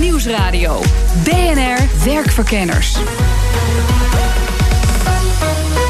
Nieuwsradio. 0.00 0.80
BNR 1.24 2.04
Werkverkenners. 2.04 2.96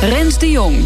Rens 0.00 0.38
de 0.38 0.50
Jong. 0.50 0.84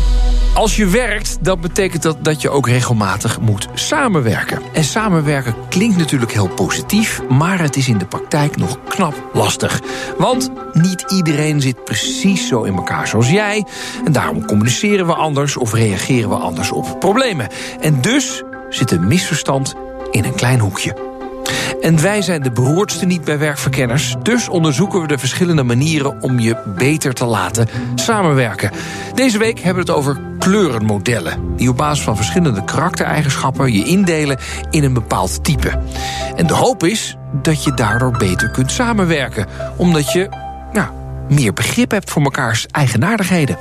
Als 0.55 0.77
je 0.77 0.87
werkt, 0.87 1.37
dan 1.41 1.61
betekent 1.61 2.03
dat 2.03 2.25
dat 2.25 2.43
je 2.43 2.51
ook 2.51 2.69
regelmatig 2.69 3.41
moet 3.41 3.69
samenwerken. 3.75 4.63
En 4.73 4.85
samenwerken 4.85 5.55
klinkt 5.69 5.97
natuurlijk 5.97 6.33
heel 6.33 6.49
positief, 6.49 7.23
maar 7.29 7.61
het 7.61 7.77
is 7.77 7.89
in 7.89 7.99
de 7.99 8.07
praktijk 8.07 8.57
nog 8.57 8.79
knap 8.89 9.31
lastig. 9.33 9.81
Want 10.19 10.51
niet 10.73 11.05
iedereen 11.13 11.61
zit 11.61 11.85
precies 11.85 12.49
zo 12.49 12.63
in 12.63 12.75
elkaar 12.75 13.09
zoals 13.09 13.31
jij. 13.31 13.67
En 14.05 14.13
daarom 14.13 14.47
communiceren 14.47 15.07
we 15.07 15.15
anders 15.15 15.57
of 15.57 15.73
reageren 15.73 16.29
we 16.29 16.37
anders 16.37 16.71
op 16.71 17.01
problemen. 17.01 17.49
En 17.81 18.01
dus 18.01 18.43
zit 18.69 18.91
een 18.91 19.07
misverstand 19.07 19.75
in 20.11 20.25
een 20.25 20.35
klein 20.35 20.61
hoekje. 20.61 21.14
En 21.85 22.03
wij 22.03 22.23
zijn 22.23 22.43
de 22.43 22.51
beroerdste 22.51 23.07
niet 23.07 23.25
bij 23.25 23.39
werkverkenners. 23.39 24.15
Dus 24.23 24.49
onderzoeken 24.49 25.01
we 25.01 25.07
de 25.07 25.19
verschillende 25.19 25.63
manieren 25.63 26.23
om 26.23 26.39
je 26.39 26.57
beter 26.77 27.15
te 27.15 27.25
laten 27.25 27.69
samenwerken. 27.95 28.71
Deze 29.15 29.39
week 29.39 29.59
hebben 29.59 29.85
we 29.85 29.91
het 29.91 29.99
over 30.01 30.21
kleurenmodellen. 30.39 31.57
Die 31.57 31.69
op 31.69 31.77
basis 31.77 32.05
van 32.05 32.17
verschillende 32.17 32.65
karaktereigenschappen 32.65 33.73
je 33.73 33.85
indelen 33.85 34.39
in 34.71 34.85
een 34.85 34.93
bepaald 34.93 35.45
type. 35.45 35.81
En 36.37 36.47
de 36.47 36.55
hoop 36.55 36.85
is 36.85 37.17
dat 37.43 37.65
je 37.65 37.75
daardoor 37.75 38.17
beter 38.19 38.51
kunt 38.51 38.73
samenwerken. 38.73 39.47
Omdat 39.77 40.13
je 40.13 40.29
nou, 40.73 40.89
meer 41.29 41.53
begrip 41.53 41.91
hebt 41.91 42.11
voor 42.11 42.23
mekaars 42.23 42.67
eigenaardigheden. 42.67 43.59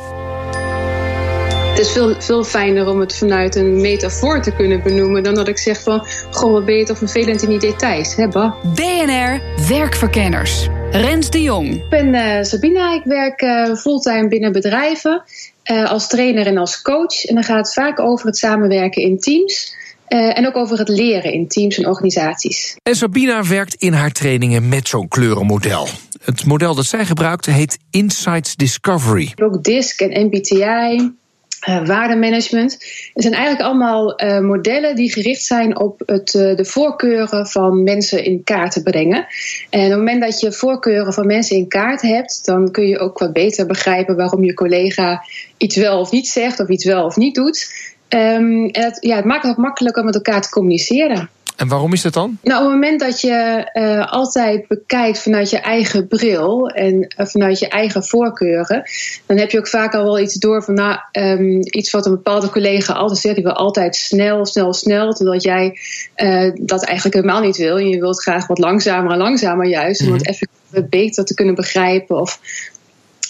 Het 1.74 1.82
is 1.82 1.92
veel, 1.92 2.22
veel 2.22 2.44
fijner 2.44 2.88
om 2.88 3.00
het 3.00 3.16
vanuit 3.16 3.56
een 3.56 3.82
metafoor 3.82 4.42
te 4.42 4.56
kunnen 4.56 4.84
benoemen 4.84 5.24
dan 5.24 5.36
dat 5.36 5.48
ik 5.48 5.58
zeg 5.58 5.82
van 5.82 6.06
goh, 6.32 6.52
wat 6.52 6.66
ben 6.66 6.76
je 6.76 6.86
toch 6.86 6.98
vervelend 6.98 7.42
in 7.42 7.50
die 7.50 7.60
details, 7.60 8.16
hè, 8.16 8.28
bah? 8.28 8.54
BNR 8.76 9.42
Werkverkenners. 9.68 10.68
Rens 10.92 11.30
de 11.30 11.42
Jong. 11.42 11.74
Ik 11.74 11.90
ben 11.90 12.14
uh, 12.14 12.44
Sabina, 12.44 12.94
ik 12.94 13.04
werk 13.04 13.42
uh, 13.42 13.76
fulltime 13.76 14.28
binnen 14.28 14.52
bedrijven 14.52 15.24
uh, 15.72 15.92
als 15.92 16.08
trainer 16.08 16.46
en 16.46 16.58
als 16.58 16.82
coach. 16.82 17.26
En 17.26 17.36
dan 17.36 17.44
gaat 17.44 17.58
het 17.58 17.74
vaak 17.74 18.00
over 18.00 18.26
het 18.26 18.38
samenwerken 18.38 19.02
in 19.02 19.20
teams. 19.20 19.76
en 20.08 20.48
ook 20.48 20.56
over 20.56 20.78
het 20.78 20.90
leren 20.90 21.34
in 21.34 21.48
teams 21.48 21.78
en 21.78 21.88
organisaties. 21.88 22.76
En 22.84 22.96
Sabina 22.96 23.44
werkt 23.44 23.74
in 23.74 23.94
haar 23.94 24.12
trainingen 24.12 24.70
met 24.70 24.88
zo'n 24.88 25.08
kleurenmodel. 25.08 25.88
Het 26.24 26.46
model 26.46 26.76
dat 26.76 26.86
zij 26.86 27.06
gebruikt 27.06 27.46
heet 27.46 27.78
Insights 27.90 28.56
Discovery. 28.56 29.34
Ook 29.42 29.64
DISC 29.64 30.02
en 30.02 30.26
MBTI. 30.26 31.22
Uh, 31.68 31.86
waardemanagement. 31.86 32.74
Het 33.14 33.24
zijn 33.24 33.34
eigenlijk 33.34 33.64
allemaal 33.66 34.24
uh, 34.24 34.40
modellen 34.40 34.96
die 34.96 35.12
gericht 35.12 35.44
zijn 35.44 35.80
op 35.80 36.02
het, 36.06 36.34
uh, 36.34 36.56
de 36.56 36.66
voorkeuren 36.66 37.48
van 37.48 37.84
mensen 37.84 38.24
in 38.24 38.44
kaart 38.44 38.72
te 38.72 38.84
brengen. 38.84 39.28
En 39.70 39.84
op 39.84 39.90
het 39.90 39.98
moment 39.98 40.22
dat 40.22 40.40
je 40.40 40.52
voorkeuren 40.52 41.14
van 41.14 41.28
mensen 41.28 41.56
in 41.56 41.68
kaart 41.68 42.02
hebt, 42.02 42.46
dan 42.46 42.72
kun 42.72 42.88
je 42.88 43.00
ook 43.00 43.20
wat 43.20 43.34
beter 43.34 43.66
begrijpen 43.66 44.16
waarom 44.16 44.44
je 44.44 44.54
collega 44.54 45.24
iets 45.58 45.76
wel 45.76 46.00
of 46.00 46.12
niet 46.12 46.28
zegt 46.28 46.60
of 46.60 46.68
iets 46.68 46.86
wel 46.86 47.06
of 47.06 47.16
niet 47.16 47.36
doet. 47.36 47.92
Um, 48.10 48.70
en 48.70 48.84
het, 48.84 48.98
ja, 49.00 49.16
het 49.16 49.26
maakt 49.26 49.44
het 49.44 49.52
ook 49.52 49.58
makkelijker 49.58 50.02
om 50.02 50.08
met 50.08 50.16
elkaar 50.16 50.42
te 50.42 50.50
communiceren. 50.50 51.30
En 51.56 51.68
waarom 51.68 51.94
is 51.94 52.02
dat 52.02 52.14
dan? 52.14 52.38
Nou, 52.42 52.64
op 52.64 52.72
het 52.72 52.74
moment 52.74 53.00
dat 53.00 53.22
je 53.22 53.70
uh, 53.74 54.12
altijd 54.12 54.68
bekijkt 54.68 55.20
vanuit 55.20 55.50
je 55.50 55.58
eigen 55.58 56.08
bril 56.08 56.68
en 56.68 57.14
uh, 57.18 57.26
vanuit 57.26 57.60
je 57.60 57.68
eigen 57.68 58.04
voorkeuren, 58.04 58.84
dan 59.26 59.38
heb 59.38 59.52
je 59.52 59.58
ook 59.58 59.68
vaak 59.68 59.94
al 59.94 60.04
wel 60.04 60.20
iets 60.20 60.34
door 60.34 60.64
van 60.64 60.74
nou, 60.74 60.98
um, 61.12 61.60
iets 61.62 61.92
wat 61.92 62.06
een 62.06 62.12
bepaalde 62.12 62.50
collega 62.50 62.94
altijd 62.94 63.20
zegt. 63.20 63.36
Die 63.36 63.44
wil 63.44 63.54
altijd 63.54 63.96
snel, 63.96 64.46
snel, 64.46 64.74
snel. 64.74 65.14
Terwijl 65.14 65.40
jij 65.40 65.78
uh, 66.18 66.52
dat 66.62 66.84
eigenlijk 66.84 67.16
helemaal 67.16 67.42
niet 67.42 67.58
wil. 67.58 67.78
Je 67.78 68.00
wilt 68.00 68.22
graag 68.22 68.48
wat 68.48 68.60
langzamer 68.60 69.12
en 69.12 69.18
langzamer 69.18 69.66
juist. 69.66 70.02
Om 70.02 70.08
mm 70.08 70.14
-hmm. 70.14 70.22
het 70.22 70.30
even 70.30 70.90
beter 70.90 71.26
te 71.26 71.34
kunnen 71.34 71.56
begrijpen 71.56 72.20
of 72.20 72.40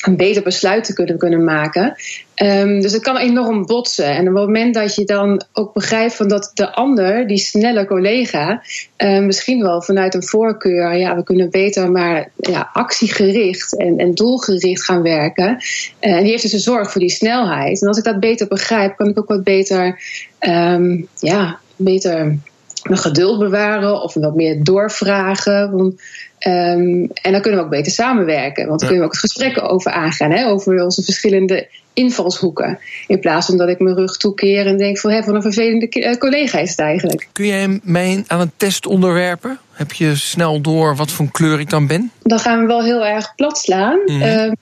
een 0.06 0.18
beter 0.18 0.44
besluit 0.44 0.84
te 0.84 0.94
kunnen, 0.94 1.18
kunnen 1.18 1.44
maken. 1.44 1.96
Um, 2.36 2.82
dus 2.82 2.92
het 2.92 3.02
kan 3.02 3.18
enorm 3.18 3.66
botsen. 3.66 4.06
En 4.06 4.20
op 4.20 4.36
het 4.36 4.46
moment 4.46 4.74
dat 4.74 4.96
je 4.96 5.06
dan 5.06 5.44
ook 5.54 5.74
begrijpt 5.74 6.16
van 6.16 6.28
dat 6.28 6.52
de 6.54 6.72
ander, 6.72 7.28
die 7.28 7.38
snelle 7.38 7.86
collega, 7.86 8.64
uh, 8.98 9.20
misschien 9.20 9.62
wel 9.62 9.82
vanuit 9.82 10.14
een 10.14 10.24
voorkeur, 10.24 10.96
ja, 10.96 11.16
we 11.16 11.24
kunnen 11.24 11.50
beter 11.50 11.92
maar 11.92 12.30
ja, 12.38 12.70
actiegericht 12.74 13.78
en, 13.78 13.98
en 13.98 14.14
doelgericht 14.14 14.84
gaan 14.84 15.02
werken. 15.02 15.58
Uh, 16.02 16.12
en 16.12 16.22
die 16.22 16.32
heeft 16.32 16.44
dus 16.44 16.54
een 16.54 16.60
zorg 16.60 16.92
voor 16.92 17.02
die 17.02 17.10
snelheid. 17.10 17.82
En 17.82 17.88
als 17.88 17.98
ik 17.98 18.04
dat 18.04 18.20
beter 18.20 18.48
begrijp, 18.48 18.96
kan 18.96 19.08
ik 19.08 19.20
ook 19.20 19.28
wat 19.28 19.44
beter, 19.44 20.00
um, 20.40 21.08
ja, 21.20 21.60
beter 21.76 22.38
mijn 22.84 23.02
geduld 23.02 23.40
bewaren 23.40 24.02
of 24.02 24.14
wat 24.14 24.36
meer 24.36 24.64
doorvragen. 24.64 25.72
Want, 25.72 26.02
um, 26.48 27.10
en 27.22 27.32
dan 27.32 27.42
kunnen 27.42 27.60
we 27.60 27.66
ook 27.66 27.72
beter 27.72 27.92
samenwerken. 27.92 28.68
Want 28.68 28.80
dan 28.80 28.90
kunnen 28.90 29.08
we 29.08 29.14
ook 29.14 29.20
gesprekken 29.20 29.70
over 29.70 29.92
aangaan. 29.92 30.32
Hè, 30.32 30.48
over 30.48 30.84
onze 30.84 31.04
verschillende 31.04 31.68
invalshoeken. 31.94 32.80
In 33.08 33.20
plaats 33.20 33.46
van 33.46 33.58
dat 33.58 33.70
ik 33.70 33.80
mijn 33.80 33.96
rug 33.96 34.18
toekeer 34.18 34.68
en 34.68 34.78
denk 34.78 34.98
van, 34.98 35.12
hé, 35.12 35.24
van 35.24 35.36
een 35.36 35.42
vervelende 35.42 36.18
collega 36.18 36.60
is 36.60 36.70
het 36.70 36.80
eigenlijk. 36.80 37.28
Kun 37.32 37.46
jij 37.46 37.80
mij 37.84 38.24
aan 38.28 38.40
een 38.40 38.52
test 38.58 38.86
onderwerpen? 38.86 39.60
Heb 39.72 39.92
je 39.92 40.16
snel 40.16 40.62
door 40.62 40.96
wat 40.96 41.12
voor 41.12 41.32
kleur 41.32 41.60
ik 41.60 41.70
dan 41.70 41.88
ben? 41.88 42.12
Dan 42.24 42.40
gaan 42.40 42.60
we 42.60 42.66
wel 42.66 42.84
heel 42.84 43.06
erg 43.06 43.36
plat 43.36 43.58
slaan. 43.58 44.00
Mm 44.06 44.22
-hmm. 44.22 44.40
um, 44.40 44.56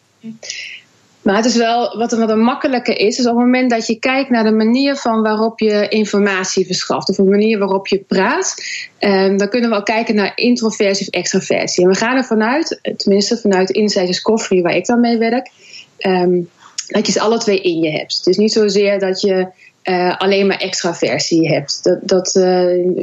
maar 1.22 1.36
het 1.36 1.46
is 1.46 1.56
wel 1.56 1.98
wat, 1.98 2.12
wat 2.12 2.30
een 2.30 2.98
is, 2.98 3.18
is 3.18 3.28
op 3.28 3.36
het 3.36 3.44
moment 3.46 3.70
dat 3.70 3.88
je 3.88 4.00
kijkt 4.00 4.30
naar 4.30 4.44
de 4.44 4.52
manier 4.52 4.96
van 4.96 5.22
waarop 5.22 5.60
je 5.60 5.88
informatie 5.88 6.66
verschaft, 6.66 7.10
of 7.10 7.16
de 7.16 7.24
manier 7.24 7.60
waarop 7.60 7.88
je 7.88 8.00
praat, 8.00 8.56
um, 9.00 9.38
dan 9.38 9.50
kunnen 9.50 9.70
we 9.70 9.76
ook 9.76 9.86
kijken 9.86 10.16
naar 10.16 10.32
introversie 10.36 11.08
of 11.08 11.14
extraversie. 11.14 11.84
En 11.84 11.90
we 11.90 11.98
gaan 11.98 12.16
ervan 12.16 12.44
uit, 12.44 12.80
tenminste 12.98 13.38
vanuit 13.38 13.70
Insight 13.70 14.08
Discovery, 14.08 14.62
waar 14.62 14.76
ik 14.76 14.86
dan 14.86 15.00
mee 15.00 15.18
werk, 15.18 15.50
um, 15.98 16.50
dat 16.88 17.06
je 17.06 17.12
ze 17.12 17.20
alle 17.20 17.38
twee 17.38 17.62
in 17.62 17.80
je 17.80 17.92
hebt. 17.92 18.16
Het 18.16 18.28
is 18.28 18.38
niet 18.38 18.54
zozeer 18.54 19.00
dat 19.00 19.22
je 19.22 19.48
uh, 19.84 20.18
alleen 20.18 20.48
maar 20.48 20.58
extraversie 20.58 21.50
hebt. 21.50 21.84
Dat, 21.84 22.00
dat, 22.02 22.36
uh, 22.36 22.44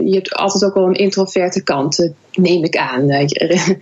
je 0.05 0.15
hebt 0.15 0.33
altijd 0.33 0.65
ook 0.65 0.75
wel 0.75 0.87
een 0.87 0.94
introverte 0.94 1.62
kant, 1.62 1.99
uh, 1.99 2.11
neem 2.33 2.65
ik 2.65 2.77
aan. 2.77 3.06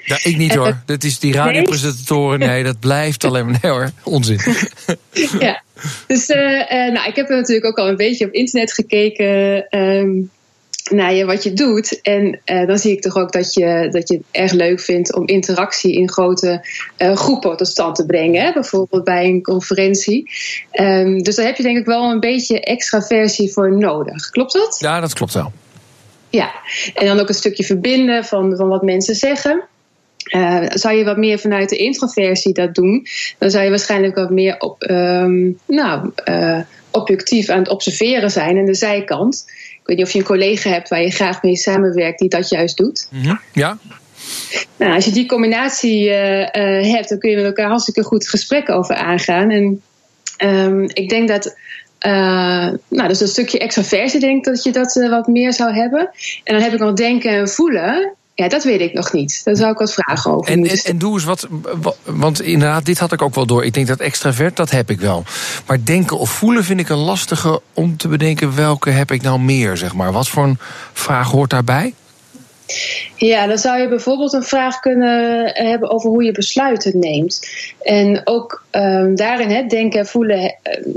Ja, 0.04 0.18
ik 0.22 0.36
niet 0.36 0.54
hoor. 0.54 0.82
Dat 0.86 1.04
is 1.04 1.18
die 1.18 1.32
radiopresentatoren. 1.32 2.38
Nee, 2.38 2.64
dat 2.64 2.80
blijft 2.80 3.24
alleen 3.24 3.44
maar. 3.44 3.58
Nee 3.62 3.72
hoor, 3.72 3.90
onzin. 4.02 4.40
ja, 5.38 5.62
dus 6.06 6.26
nou, 6.26 7.08
ik 7.08 7.16
heb 7.16 7.28
natuurlijk 7.28 7.66
ook 7.66 7.78
al 7.78 7.88
een 7.88 7.96
beetje 7.96 8.26
op 8.26 8.32
internet 8.32 8.72
gekeken. 8.72 9.66
Um, 9.80 10.30
naar 10.90 11.14
je, 11.14 11.24
wat 11.24 11.42
je 11.42 11.52
doet. 11.52 12.00
En 12.02 12.40
uh, 12.44 12.66
dan 12.66 12.78
zie 12.78 12.92
ik 12.92 13.02
toch 13.02 13.16
ook 13.16 13.32
dat 13.32 13.54
je, 13.54 13.88
dat 13.90 14.08
je 14.08 14.14
het 14.14 14.24
erg 14.30 14.52
leuk 14.52 14.80
vindt 14.80 15.14
om 15.14 15.26
interactie 15.26 15.94
in 15.94 16.10
grote 16.10 16.66
uh, 16.98 17.16
groepen 17.16 17.56
tot 17.56 17.68
stand 17.68 17.94
te 17.94 18.06
brengen. 18.06 18.44
Hè? 18.44 18.52
Bijvoorbeeld 18.52 19.04
bij 19.04 19.24
een 19.24 19.42
conferentie. 19.42 20.30
Um, 20.72 21.22
dus 21.22 21.34
daar 21.34 21.46
heb 21.46 21.56
je 21.56 21.62
denk 21.62 21.78
ik 21.78 21.86
wel 21.86 22.10
een 22.10 22.20
beetje 22.20 22.60
extraversie 22.60 23.52
voor 23.52 23.76
nodig. 23.76 24.30
Klopt 24.30 24.52
dat? 24.52 24.76
Ja, 24.80 25.00
dat 25.00 25.12
klopt 25.12 25.34
wel. 25.34 25.52
Ja, 26.28 26.52
en 26.94 27.06
dan 27.06 27.20
ook 27.20 27.28
een 27.28 27.34
stukje 27.34 27.64
verbinden 27.64 28.24
van, 28.24 28.56
van 28.56 28.68
wat 28.68 28.82
mensen 28.82 29.14
zeggen. 29.14 29.64
Uh, 30.34 30.64
zou 30.68 30.94
je 30.96 31.04
wat 31.04 31.16
meer 31.16 31.38
vanuit 31.38 31.68
de 31.68 31.76
introversie 31.76 32.52
dat 32.52 32.74
doen, 32.74 33.06
dan 33.38 33.50
zou 33.50 33.64
je 33.64 33.70
waarschijnlijk 33.70 34.14
wat 34.14 34.30
meer 34.30 34.58
op, 34.58 34.82
um, 34.90 35.58
nou, 35.66 36.12
objectief 36.90 37.48
aan 37.48 37.58
het 37.58 37.68
observeren 37.68 38.30
zijn 38.30 38.58
aan 38.58 38.64
de 38.64 38.74
zijkant. 38.74 39.44
Ik 39.86 39.92
weet 39.92 39.96
niet 39.96 40.06
of 40.06 40.12
je 40.12 40.18
een 40.18 40.38
collega 40.38 40.70
hebt 40.70 40.88
waar 40.88 41.02
je 41.02 41.10
graag 41.10 41.42
mee 41.42 41.56
samenwerkt 41.56 42.18
die 42.18 42.28
dat 42.28 42.48
juist 42.48 42.76
doet. 42.76 43.08
Mm 43.10 43.22
-hmm. 43.22 43.40
Ja. 43.52 43.78
Nou, 44.76 44.94
als 44.94 45.04
je 45.04 45.10
die 45.10 45.26
combinatie 45.26 46.08
uh, 46.08 46.40
uh, 46.40 46.92
hebt, 46.92 47.08
dan 47.08 47.18
kun 47.18 47.30
je 47.30 47.36
met 47.36 47.44
elkaar 47.44 47.68
hartstikke 47.68 48.02
goed 48.02 48.28
gesprekken 48.28 48.74
over 48.74 48.94
aangaan. 48.94 49.50
En 49.50 49.82
um, 50.44 50.82
ik 50.92 51.08
denk 51.08 51.28
dat. 51.28 51.56
Uh, 52.00 52.68
nou, 52.88 53.08
dus 53.08 53.20
een 53.20 53.28
stukje 53.28 53.58
extraversie, 53.58 54.20
denk 54.20 54.36
ik 54.36 54.44
dat 54.44 54.62
je 54.62 54.72
dat 54.72 54.94
wat 55.10 55.26
meer 55.26 55.52
zou 55.52 55.74
hebben. 55.74 56.10
En 56.44 56.54
dan 56.54 56.62
heb 56.62 56.72
ik 56.72 56.78
nog 56.78 56.92
denken 56.92 57.30
en 57.30 57.48
voelen. 57.48 58.14
Ja, 58.36 58.48
dat 58.48 58.64
weet 58.64 58.80
ik 58.80 58.92
nog 58.92 59.12
niet. 59.12 59.40
Daar 59.44 59.56
zou 59.56 59.72
ik 59.72 59.78
wat 59.78 59.92
vragen 59.92 60.32
over. 60.32 60.52
En, 60.52 60.64
en, 60.64 60.78
en 60.84 60.98
doe 60.98 61.12
eens 61.12 61.24
wat, 61.24 61.48
want 62.04 62.40
inderdaad, 62.40 62.84
dit 62.84 62.98
had 62.98 63.12
ik 63.12 63.22
ook 63.22 63.34
wel 63.34 63.46
door. 63.46 63.64
Ik 63.64 63.74
denk 63.74 63.86
dat 63.86 64.00
extravert, 64.00 64.56
dat 64.56 64.70
heb 64.70 64.90
ik 64.90 65.00
wel. 65.00 65.24
Maar 65.66 65.84
denken 65.84 66.18
of 66.18 66.30
voelen 66.30 66.64
vind 66.64 66.80
ik 66.80 66.88
een 66.88 66.96
lastige 66.96 67.60
om 67.74 67.96
te 67.96 68.08
bedenken 68.08 68.54
welke 68.54 68.90
heb 68.90 69.10
ik 69.10 69.22
nou 69.22 69.40
meer, 69.40 69.76
zeg 69.76 69.94
maar. 69.94 70.12
Wat 70.12 70.28
voor 70.28 70.44
een 70.44 70.58
vraag 70.92 71.30
hoort 71.30 71.50
daarbij? 71.50 71.94
Ja, 73.16 73.46
dan 73.46 73.58
zou 73.58 73.80
je 73.80 73.88
bijvoorbeeld 73.88 74.32
een 74.32 74.42
vraag 74.42 74.80
kunnen 74.80 75.50
hebben 75.52 75.90
over 75.90 76.10
hoe 76.10 76.24
je 76.24 76.32
besluiten 76.32 76.98
neemt. 76.98 77.48
En 77.82 78.20
ook 78.24 78.64
um, 78.72 79.14
daarin, 79.14 79.50
hè, 79.50 79.66
denken 79.66 80.00
en 80.00 80.06
voelen, 80.06 80.38
uh, 80.38 80.50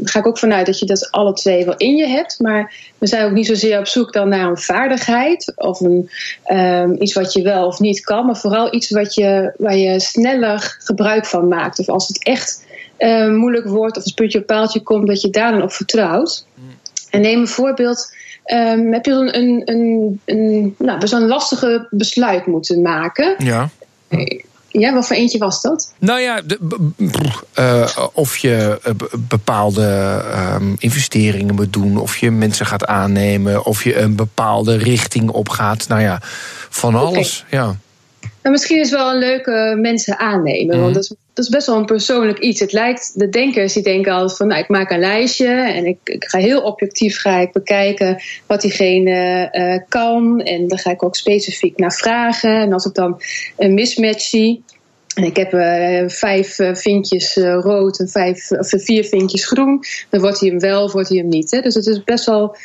ga 0.04 0.20
ik 0.20 0.28
ook 0.28 0.38
vanuit 0.38 0.66
dat 0.66 0.80
je 0.80 0.86
dat 0.86 1.12
alle 1.12 1.34
twee 1.34 1.66
wel 1.66 1.78
in 1.78 1.96
je 1.96 2.08
hebt. 2.08 2.40
Maar 2.40 2.74
we 2.98 3.08
zijn 3.08 3.26
ook 3.26 3.32
niet 3.32 3.46
zozeer 3.46 3.80
op 3.80 3.88
zoek 3.88 4.14
dan 4.14 4.30
naar 4.30 4.48
een 4.50 4.58
vaardigheid 4.58 5.54
of 5.56 5.80
een, 5.80 6.10
um, 6.52 6.96
iets 7.02 7.14
wat 7.14 7.34
je 7.34 7.42
wel 7.42 7.68
of 7.68 7.80
niet 7.80 8.02
kan, 8.02 8.26
maar 8.26 8.38
vooral 8.38 8.74
iets 8.74 8.90
wat 8.90 9.14
je, 9.14 9.54
waar 9.58 9.78
je 9.78 10.00
sneller 10.00 10.78
gebruik 10.80 11.26
van 11.26 11.48
maakt. 11.48 11.80
Of 11.80 11.90
als 11.90 12.08
het 12.08 12.24
echt 12.24 12.66
uh, 13.00 13.30
moeilijk 13.30 13.68
wordt 13.68 13.98
of 13.98 14.04
het 14.04 14.16
puntje 14.16 14.40
op 14.40 14.46
paaltje 14.46 14.82
komt, 14.82 15.08
dat 15.08 15.22
je 15.22 15.30
daar 15.30 15.52
dan 15.52 15.62
op 15.62 15.72
vertrouwt. 15.72 16.46
En 17.10 17.22
neem 17.22 17.40
een 17.40 17.48
voorbeeld. 17.48 18.18
Um, 18.54 18.94
heb 18.94 19.06
je 19.06 19.12
een, 19.12 19.38
een, 19.38 19.62
een, 19.66 20.22
een, 20.26 20.76
nou, 20.78 21.00
best 21.00 21.14
een 21.14 21.28
lastige 21.28 21.88
besluit 21.90 22.46
moeten 22.46 22.82
maken? 22.82 23.36
Ja. 23.38 23.70
Ja, 24.72 24.94
wat 24.94 25.08
voor 25.08 25.16
eentje 25.16 25.38
was 25.38 25.62
dat? 25.62 25.94
Nou 26.00 26.20
ja, 26.20 26.42
de, 26.42 26.58
uh, 27.60 28.08
of 28.14 28.38
je 28.38 28.80
bepaalde 29.28 30.22
um, 30.56 30.76
investeringen 30.80 31.56
moet 31.56 31.74
doen, 31.74 31.98
of 31.98 32.18
je 32.18 32.32
mensen 32.32 32.66
gaat 32.66 32.86
aannemen, 32.86 33.66
of 33.66 33.84
je 33.84 33.98
een 34.00 34.16
bepaalde 34.16 34.78
richting 34.78 35.30
opgaat. 35.30 35.88
Nou 35.88 36.02
ja, 36.02 36.20
van 36.70 36.96
alles. 36.96 37.44
Okay. 37.48 37.60
Ja. 37.60 37.76
Nou, 38.42 38.56
misschien 38.56 38.80
is 38.80 38.92
wel 38.92 39.12
een 39.12 39.20
leuke 39.20 39.78
mensen 39.82 40.20
aannemen. 40.20 40.76
Mm. 40.76 40.82
Want 40.82 40.94
dat 40.94 41.04
is, 41.04 41.10
dat 41.34 41.46
is, 41.46 41.52
best 41.52 41.68
wel 41.68 41.76
een 41.76 41.86
persoonlijk 41.86 42.40
iets. 42.40 42.60
Het 42.60 42.72
lijkt, 42.72 43.20
de 43.20 43.30
denkers 43.30 43.74
die 43.74 43.84
denken 43.84 44.12
altijd 44.12 44.38
van 44.38 44.48
nou, 44.48 44.62
ik 44.62 44.68
maak 44.68 44.92
een 44.92 45.00
lijstje 45.00 45.48
en 45.48 45.86
ik, 45.86 45.98
ik 46.04 46.26
ga 46.26 46.40
heel 46.40 46.62
objectief 46.62 47.20
ga 47.20 47.40
ik 47.40 47.52
bekijken 47.52 48.22
wat 48.46 48.62
diegene 48.62 49.50
uh, 49.52 49.88
kan. 49.88 50.42
En 50.42 50.68
dan 50.68 50.78
ga 50.78 50.92
ik 50.92 51.04
ook 51.04 51.16
specifiek 51.16 51.78
naar 51.78 51.94
vragen. 51.94 52.56
En 52.62 52.74
als 52.74 52.86
ik 52.86 52.94
dan 52.94 53.22
een 53.58 53.74
mismatch 53.74 54.22
zie. 54.22 54.64
En 55.16 55.24
ik 55.24 55.36
heb 55.36 55.54
uh, 55.54 56.04
vijf 56.08 56.60
uh, 56.60 56.76
vinkjes 56.76 57.36
rood 57.36 58.00
en 58.00 58.10
vijf, 58.10 58.52
of 58.52 58.70
vier 58.70 59.04
vinkjes 59.04 59.48
groen. 59.48 59.84
Dan 60.10 60.22
wordt 60.22 60.40
hij 60.40 60.50
hem 60.50 60.60
wel 60.60 60.84
of 60.84 60.92
wordt 60.92 61.10
hij 61.10 61.18
hem 61.18 61.28
niet. 61.28 61.52
Hè? 61.52 61.62
Dus 61.62 61.76
het 61.76 61.88
is 61.88 62.04
best 62.04 62.26
wel 62.26 62.56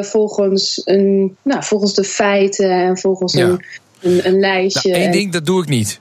volgens, 0.00 0.82
een, 0.84 1.36
nou, 1.42 1.64
volgens 1.64 1.94
de 1.94 2.04
feiten 2.04 2.70
en 2.70 2.98
volgens 2.98 3.32
Ja. 3.32 3.46
een 3.46 3.64
een, 4.00 4.26
een 4.26 4.38
lijstje. 4.38 4.90
Nou, 4.90 5.02
één 5.02 5.12
ding, 5.12 5.32
dat 5.32 5.46
doe 5.46 5.62
ik 5.62 5.68
niet. 5.68 6.00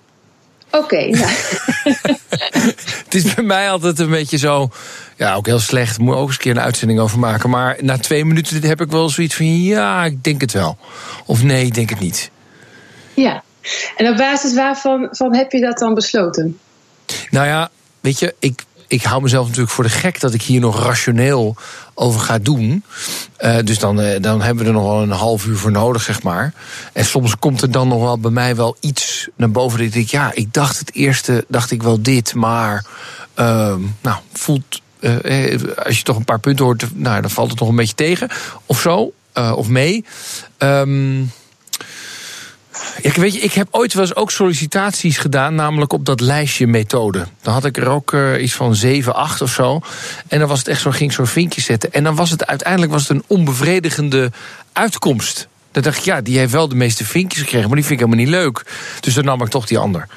Oké, 0.72 0.78
okay, 0.78 1.10
nou. 1.10 1.32
het 3.06 3.16
is 3.16 3.34
bij 3.34 3.44
mij 3.44 3.70
altijd 3.72 4.00
een 4.00 4.10
beetje 4.10 4.38
zo. 4.38 4.70
Ja, 5.16 5.34
ook 5.34 5.46
heel 5.46 5.60
slecht. 5.60 6.00
Moet 6.00 6.16
ook 6.16 6.28
eens 6.28 6.36
een 6.36 6.42
keer 6.42 6.52
een 6.52 6.60
uitzending 6.60 7.00
over 7.00 7.20
maken. 7.20 7.50
Maar 7.50 7.78
na 7.82 7.98
twee 7.98 8.26
minuten 8.26 8.64
heb 8.64 8.82
ik 8.82 8.92
wel 8.92 9.10
zoiets 9.10 9.36
van: 9.36 9.64
ja, 9.64 10.06
ik 10.06 10.24
denk 10.24 10.42
het 10.42 10.52
wel. 10.52 10.78
Of 11.26 11.44
nee, 11.44 11.66
ik 11.66 11.74
denk 11.74 11.90
het 11.90 12.00
niet. 12.00 12.32
Ja. 13.14 13.44
En 13.96 14.08
op 14.08 14.18
basis 14.18 14.54
waarvan 14.54 15.08
van 15.12 15.36
heb 15.36 15.52
je 15.52 15.60
dat 15.60 15.78
dan 15.78 15.94
besloten? 15.94 16.60
Nou 17.30 17.48
ja, 17.48 17.70
weet 18.02 18.20
je, 18.20 18.36
ik, 18.40 18.64
ik 18.88 19.04
hou 19.04 19.22
mezelf 19.22 19.46
natuurlijk 19.46 19.74
voor 19.74 19.84
de 19.84 19.90
gek 19.90 20.20
dat 20.20 20.34
ik 20.34 20.42
hier 20.42 20.60
nog 20.60 20.84
rationeel 20.84 21.56
over 21.94 22.20
ga 22.20 22.38
doen. 22.38 22.84
Uh, 23.40 23.58
dus 23.64 23.80
dan, 23.80 24.02
uh, 24.02 24.22
dan 24.22 24.42
hebben 24.42 24.64
we 24.64 24.70
er 24.70 24.76
nog 24.76 24.86
wel 24.86 25.02
een 25.02 25.12
half 25.12 25.46
uur 25.46 25.58
voor 25.58 25.72
nodig, 25.72 26.02
zeg 26.02 26.24
maar. 26.24 26.54
En 26.94 27.06
soms 27.06 27.40
komt 27.40 27.62
er 27.62 27.72
dan 27.72 27.88
nog 27.88 28.02
wel 28.02 28.20
bij 28.20 28.32
mij 28.32 28.56
wel 28.56 28.78
iets 28.80 29.28
naar 29.36 29.52
boven. 29.52 29.80
Dat 29.80 29.96
ik 29.96 30.10
ja, 30.10 30.32
ik 30.34 30.54
dacht 30.54 30.80
het 30.80 30.94
eerste, 30.94 31.46
dacht 31.48 31.72
ik 31.72 31.84
wel 31.84 32.02
dit, 32.02 32.34
maar. 32.34 32.86
Uh, 33.40 33.76
nou, 34.02 34.18
voelt. 34.34 34.82
eh, 35.00 35.60
als 35.86 35.98
je 35.98 36.04
toch 36.04 36.16
een 36.16 36.26
paar 36.26 36.40
punten 36.40 36.66
hoort, 36.66 36.86
nou, 36.94 37.22
dan 37.22 37.30
valt 37.30 37.50
het 37.50 37.60
nog 37.60 37.70
een 37.70 37.76
beetje 37.76 37.96
tegen. 37.96 38.30
Of 38.66 38.82
zo, 38.82 39.12
eh, 39.34 39.54
of 39.56 39.68
mee. 39.68 40.06
Um, 40.58 41.32
ja, 43.02 43.12
weet 43.12 43.34
je, 43.34 43.40
ik 43.40 43.54
heb 43.54 43.68
ooit 43.72 43.94
wel 43.94 44.04
eens 44.04 44.16
ook 44.16 44.32
sollicitaties 44.32 45.18
gedaan, 45.18 45.56
namelijk 45.56 45.94
op 45.94 46.06
dat 46.06 46.20
lijstje 46.20 46.68
methode. 46.68 47.26
Dan 47.42 47.54
had 47.54 47.66
ik 47.66 47.78
er 47.78 47.88
ook 47.88 48.12
uh, 48.12 48.44
iets 48.44 48.54
van 48.54 48.76
7, 48.76 49.16
8 49.16 49.42
of 49.42 49.52
zo. 49.52 49.80
En 50.28 50.40
dan 50.40 50.48
was 50.48 50.60
het 50.60 50.68
echt 50.68 50.82
zo, 50.82 50.92
ging 50.92 51.14
zo'n 51.14 51.28
vinkje 51.28 51.62
zetten. 51.62 51.94
En 51.94 52.04
dan 52.04 52.16
was 52.16 52.30
het 52.30 52.48
uiteindelijk 52.48 52.92
was 52.92 53.02
het 53.02 53.10
een 53.10 53.24
onbevredigende 53.28 54.32
uitkomst. 54.74 55.48
Dan 55.72 55.84
dacht 55.84 55.98
ik, 55.98 56.04
ja, 56.04 56.22
die 56.22 56.38
heeft 56.38 56.52
wel 56.52 56.68
de 56.68 56.76
meeste 56.76 57.06
vinkjes 57.06 57.42
gekregen, 57.42 57.68
maar 57.68 57.78
die 57.78 57.86
vind 57.86 58.00
ik 58.02 58.06
helemaal 58.06 58.26
niet 58.26 58.36
leuk. 58.36 58.66
Dus 59.00 59.14
dan 59.14 59.26
nam 59.26 59.42
ik 59.42 59.50
toch 59.50 59.66
die 59.66 59.78
ander. 59.78 60.08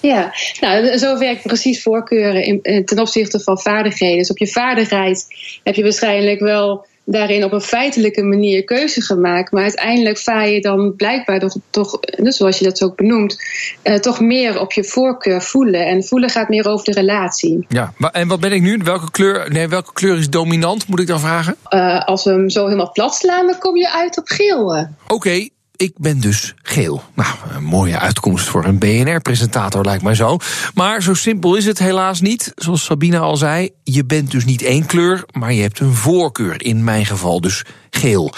Ja, 0.00 0.34
nou, 0.60 0.98
zo 0.98 1.18
werkt 1.18 1.42
precies 1.42 1.82
voorkeuren 1.82 2.62
in, 2.62 2.84
ten 2.84 2.98
opzichte 2.98 3.40
van 3.40 3.60
vaardigheden. 3.60 4.18
Dus 4.18 4.30
op 4.30 4.38
je 4.38 4.46
vaardigheid 4.46 5.26
heb 5.62 5.74
je 5.74 5.82
waarschijnlijk 5.82 6.40
wel 6.40 6.86
daarin 7.10 7.44
op 7.44 7.52
een 7.52 7.60
feitelijke 7.60 8.22
manier 8.22 8.64
keuze 8.64 9.00
gemaakt. 9.00 9.52
Maar 9.52 9.62
uiteindelijk 9.62 10.18
vaar 10.18 10.48
je 10.48 10.60
dan 10.60 10.94
blijkbaar 10.96 11.38
toch, 11.38 11.56
toch 11.70 12.00
dus 12.00 12.36
zoals 12.36 12.58
je 12.58 12.64
dat 12.64 12.82
ook 12.82 12.96
benoemt, 12.96 13.42
uh, 13.84 13.94
toch 13.94 14.20
meer 14.20 14.60
op 14.60 14.72
je 14.72 14.84
voorkeur 14.84 15.42
voelen. 15.42 15.86
En 15.86 16.04
voelen 16.04 16.30
gaat 16.30 16.48
meer 16.48 16.68
over 16.68 16.84
de 16.84 16.92
relatie. 16.92 17.66
Ja, 17.68 17.92
en 18.12 18.28
wat 18.28 18.40
ben 18.40 18.52
ik 18.52 18.62
nu? 18.62 18.80
Welke 18.84 19.10
kleur, 19.10 19.52
nee, 19.52 19.68
welke 19.68 19.92
kleur 19.92 20.18
is 20.18 20.30
dominant, 20.30 20.88
moet 20.88 21.00
ik 21.00 21.06
dan 21.06 21.20
vragen? 21.20 21.56
Uh, 21.70 22.04
als 22.04 22.24
we 22.24 22.30
hem 22.30 22.50
zo 22.50 22.64
helemaal 22.64 22.92
plat 22.92 23.14
slaan, 23.14 23.46
dan 23.46 23.58
kom 23.58 23.76
je 23.76 23.92
uit 23.92 24.18
op 24.18 24.28
geel. 24.28 24.64
Oké. 24.64 25.14
Okay. 25.14 25.50
Ik 25.78 25.92
ben 25.96 26.20
dus 26.20 26.54
geel. 26.62 27.02
Nou, 27.14 27.36
een 27.54 27.64
mooie 27.64 27.98
uitkomst 27.98 28.48
voor 28.48 28.64
een 28.64 28.78
BNR-presentator 28.78 29.84
lijkt 29.84 30.02
mij 30.02 30.14
zo. 30.14 30.36
Maar 30.74 31.02
zo 31.02 31.14
simpel 31.14 31.56
is 31.56 31.64
het 31.64 31.78
helaas 31.78 32.20
niet. 32.20 32.52
Zoals 32.54 32.84
Sabine 32.84 33.18
al 33.18 33.36
zei, 33.36 33.70
je 33.84 34.04
bent 34.04 34.30
dus 34.30 34.44
niet 34.44 34.62
één 34.62 34.86
kleur, 34.86 35.24
maar 35.32 35.52
je 35.52 35.62
hebt 35.62 35.80
een 35.80 35.94
voorkeur. 35.94 36.62
In 36.62 36.84
mijn 36.84 37.06
geval 37.06 37.40
dus 37.40 37.64
geel. 37.90 38.32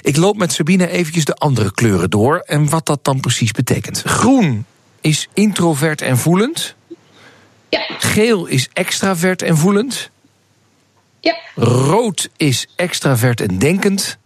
Ik 0.00 0.16
loop 0.16 0.36
met 0.36 0.52
Sabine 0.52 0.90
eventjes 0.90 1.24
de 1.24 1.34
andere 1.34 1.72
kleuren 1.72 2.10
door 2.10 2.38
en 2.38 2.68
wat 2.68 2.86
dat 2.86 3.04
dan 3.04 3.20
precies 3.20 3.52
betekent. 3.52 4.02
Groen 4.02 4.64
is 5.00 5.28
introvert 5.32 6.02
en 6.02 6.18
voelend. 6.18 6.74
Ja. 7.68 7.86
Geel 7.98 8.46
is 8.46 8.68
extravert 8.72 9.42
en 9.42 9.56
voelend. 9.56 10.10
Ja. 11.20 11.36
Rood 11.54 12.28
is 12.36 12.66
extravert 12.76 13.40
en 13.40 13.58
denkend. 13.58 14.18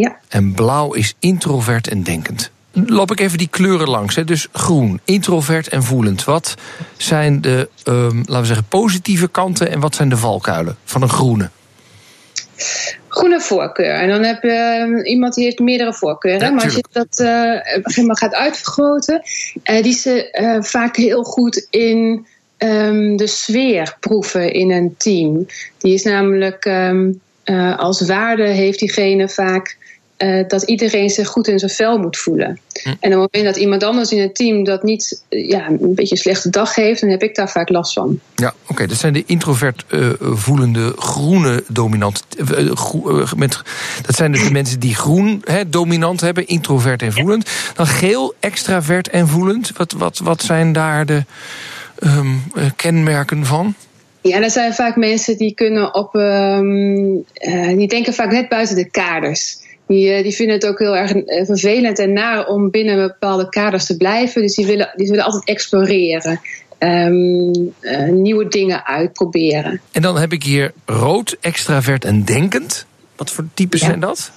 Ja. 0.00 0.16
En 0.28 0.52
blauw 0.52 0.92
is 0.92 1.14
introvert 1.18 1.88
en 1.88 2.02
denkend. 2.02 2.50
Loop 2.72 3.10
ik 3.10 3.20
even 3.20 3.38
die 3.38 3.48
kleuren 3.48 3.88
langs. 3.88 4.14
Hè. 4.14 4.24
Dus 4.24 4.48
groen, 4.52 5.00
introvert 5.04 5.68
en 5.68 5.82
voelend. 5.82 6.24
Wat 6.24 6.54
zijn 6.96 7.40
de, 7.40 7.68
um, 7.84 8.16
laten 8.16 8.40
we 8.40 8.46
zeggen, 8.46 8.66
positieve 8.68 9.28
kanten 9.28 9.70
en 9.70 9.80
wat 9.80 9.94
zijn 9.94 10.08
de 10.08 10.16
valkuilen 10.16 10.76
van 10.84 11.02
een 11.02 11.08
groene? 11.08 11.50
Groene 13.08 13.40
voorkeur. 13.40 13.94
En 13.94 14.08
dan 14.08 14.22
heb 14.22 14.42
je 14.42 14.86
uh, 14.88 15.10
iemand 15.10 15.34
die 15.34 15.44
heeft 15.44 15.58
meerdere 15.58 15.94
voorkeuren. 15.94 16.48
Ja, 16.48 16.54
maar 16.54 16.64
als 16.64 16.74
je 16.74 16.84
dat 16.92 17.20
uh, 18.04 18.14
gaat 18.14 18.34
uitvergroten, 18.34 19.22
uh, 19.64 19.82
die 19.82 19.92
is 19.92 20.06
uh, 20.06 20.62
vaak 20.62 20.96
heel 20.96 21.22
goed 21.22 21.66
in 21.70 22.26
um, 22.58 23.16
de 23.16 23.26
sfeer 23.26 23.96
proeven 24.00 24.52
in 24.52 24.70
een 24.70 24.94
team. 24.96 25.46
Die 25.78 25.94
is 25.94 26.02
namelijk 26.02 26.64
um, 26.64 27.20
als 27.76 28.00
waarde 28.00 28.46
heeft 28.46 28.78
diegene 28.78 29.28
vaak 29.28 29.76
uh, 30.18 30.48
dat 30.48 30.62
iedereen 30.62 31.10
zich 31.10 31.28
goed 31.28 31.48
in 31.48 31.58
zijn 31.58 31.70
vel 31.70 31.98
moet 31.98 32.16
voelen. 32.16 32.60
Hm. 32.82 32.88
En 32.88 32.94
op 32.94 33.02
het 33.02 33.12
moment 33.12 33.44
dat 33.44 33.56
iemand 33.56 33.82
anders 33.82 34.12
in 34.12 34.20
het 34.20 34.34
team 34.34 34.64
dat 34.64 34.82
niet 34.82 35.22
uh, 35.30 35.48
ja, 35.48 35.66
een 35.66 35.94
beetje 35.94 36.14
een 36.14 36.20
slechte 36.20 36.50
dag 36.50 36.74
heeft, 36.74 37.00
dan 37.00 37.10
heb 37.10 37.22
ik 37.22 37.34
daar 37.34 37.50
vaak 37.50 37.68
last 37.68 37.92
van. 37.92 38.20
Ja, 38.34 38.48
oké. 38.62 38.72
Okay. 38.72 38.86
Dat 38.86 38.96
zijn 38.96 39.12
de 39.12 39.22
introvert 39.26 39.84
uh, 39.88 40.08
voelende 40.20 40.92
groene 40.96 41.64
dominant. 41.68 42.24
Met, 43.36 43.62
dat 44.06 44.16
zijn 44.16 44.32
dus 44.32 44.44
de 44.44 44.50
mensen 44.50 44.80
die 44.80 44.94
groen 44.94 45.42
he, 45.44 45.68
dominant 45.68 46.20
hebben, 46.20 46.46
introvert 46.46 47.02
en 47.02 47.12
voelend. 47.12 47.50
Dan 47.74 47.86
geel, 47.86 48.34
extravert 48.40 49.08
en 49.08 49.28
voelend. 49.28 49.72
Wat, 49.76 49.92
wat, 49.92 50.18
wat 50.18 50.42
zijn 50.42 50.72
daar 50.72 51.06
de 51.06 51.24
um, 52.00 52.42
kenmerken 52.76 53.44
van? 53.44 53.74
Ja, 54.20 54.40
dat 54.40 54.52
zijn 54.52 54.74
vaak 54.74 54.96
mensen 54.96 55.38
die 55.38 55.54
kunnen 55.54 55.94
op. 55.94 56.14
Um, 56.14 57.24
die 57.76 57.88
denken 57.88 58.14
vaak 58.14 58.30
net 58.30 58.48
buiten 58.48 58.76
de 58.76 58.90
kaders. 58.90 59.64
Die, 59.86 60.22
die, 60.22 60.34
vinden 60.34 60.54
het 60.54 60.66
ook 60.66 60.78
heel 60.78 60.96
erg 60.96 61.12
vervelend 61.46 61.98
en 61.98 62.12
naar 62.12 62.46
om 62.46 62.70
binnen 62.70 63.06
bepaalde 63.08 63.48
kaders 63.48 63.86
te 63.86 63.96
blijven. 63.96 64.42
Dus 64.42 64.54
die 64.54 64.66
willen, 64.66 64.92
die 64.96 65.08
willen 65.08 65.24
altijd 65.24 65.44
exploreren. 65.44 66.40
Um, 66.78 67.74
uh, 67.80 68.08
nieuwe 68.08 68.48
dingen 68.48 68.86
uitproberen. 68.86 69.80
En 69.92 70.02
dan 70.02 70.18
heb 70.18 70.32
ik 70.32 70.42
hier 70.42 70.72
rood, 70.84 71.36
extravert 71.40 72.04
en 72.04 72.24
denkend. 72.24 72.86
Wat 73.16 73.30
voor 73.30 73.44
types 73.54 73.80
ja. 73.80 73.86
zijn 73.86 74.00
dat? 74.00 74.30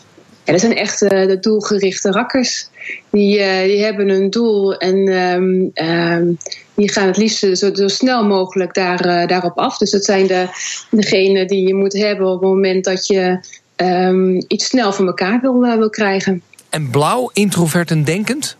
Ja, 0.43 0.51
dat 0.51 0.61
zijn 0.61 0.75
echt 0.75 1.01
uh, 1.01 1.09
de 1.09 1.37
doelgerichte 1.39 2.11
rakkers. 2.11 2.67
Die, 3.09 3.39
uh, 3.39 3.63
die 3.63 3.83
hebben 3.83 4.09
een 4.09 4.29
doel 4.29 4.77
en 4.77 4.95
um, 5.07 5.71
um, 5.73 6.37
die 6.73 6.91
gaan 6.91 7.07
het 7.07 7.17
liefst 7.17 7.37
zo, 7.37 7.73
zo 7.73 7.87
snel 7.87 8.25
mogelijk 8.25 8.73
daar, 8.73 9.27
daarop 9.27 9.57
af. 9.57 9.77
Dus 9.77 9.91
dat 9.91 10.05
zijn 10.05 10.27
de, 10.27 10.47
degenen 10.91 11.47
die 11.47 11.67
je 11.67 11.75
moet 11.75 11.93
hebben 11.93 12.27
op 12.27 12.41
het 12.41 12.49
moment 12.49 12.83
dat 12.83 13.07
je 13.07 13.39
um, 13.81 14.43
iets 14.47 14.65
snel 14.65 14.93
van 14.93 15.07
elkaar 15.07 15.41
wil, 15.41 15.65
uh, 15.65 15.75
wil 15.75 15.89
krijgen. 15.89 16.41
En 16.69 16.89
blauw, 16.89 17.29
introvert 17.33 17.91
en 17.91 18.03
denkend? 18.03 18.57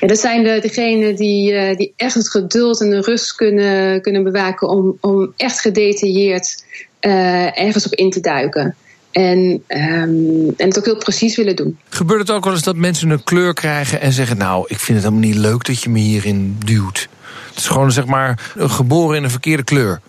Ja, 0.00 0.06
dat 0.06 0.18
zijn 0.18 0.44
de, 0.44 0.58
degenen 0.60 1.16
die, 1.16 1.52
uh, 1.52 1.76
die 1.76 1.92
echt 1.96 2.14
het 2.14 2.30
geduld 2.30 2.80
en 2.80 2.90
de 2.90 3.00
rust 3.00 3.34
kunnen, 3.34 4.02
kunnen 4.02 4.24
bewaken 4.24 4.68
om, 4.68 4.98
om 5.00 5.32
echt 5.36 5.60
gedetailleerd 5.60 6.64
uh, 7.00 7.60
ergens 7.60 7.86
op 7.86 7.94
in 7.94 8.10
te 8.10 8.20
duiken. 8.20 8.76
En, 9.10 9.62
ehm, 9.66 10.48
en 10.56 10.66
het 10.68 10.78
ook 10.78 10.84
heel 10.84 10.96
precies 10.96 11.36
willen 11.36 11.56
doen. 11.56 11.78
Gebeurt 11.88 12.20
het 12.20 12.30
ook 12.30 12.44
wel 12.44 12.52
eens 12.52 12.62
dat 12.62 12.76
mensen 12.76 13.10
een 13.10 13.24
kleur 13.24 13.54
krijgen 13.54 14.00
en 14.00 14.12
zeggen: 14.12 14.36
Nou, 14.36 14.64
ik 14.68 14.78
vind 14.78 14.98
het 14.98 15.08
helemaal 15.08 15.30
niet 15.30 15.38
leuk 15.38 15.64
dat 15.64 15.82
je 15.82 15.90
me 15.90 15.98
hierin 15.98 16.56
duwt? 16.64 17.08
Het 17.48 17.58
is 17.58 17.66
gewoon 17.66 17.92
zeg 17.92 18.06
maar 18.06 18.52
geboren 18.56 19.16
in 19.16 19.24
een 19.24 19.30
verkeerde 19.30 19.64
kleur. 19.64 20.00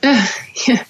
Uh, 0.00 0.24
ja. 0.66 0.82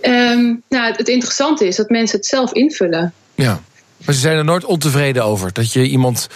Ehm, 0.00 0.54
nou, 0.68 0.92
het 0.96 1.08
interessante 1.08 1.66
is 1.66 1.76
dat 1.76 1.88
mensen 1.88 2.18
het 2.18 2.26
zelf 2.26 2.52
invullen. 2.52 3.12
Ja, 3.34 3.60
maar 4.04 4.14
ze 4.14 4.20
zijn 4.20 4.36
er 4.36 4.44
nooit 4.44 4.64
ontevreden 4.64 5.24
over. 5.24 5.52
Dat 5.52 5.72
je 5.72 5.88
iemand 5.88 6.28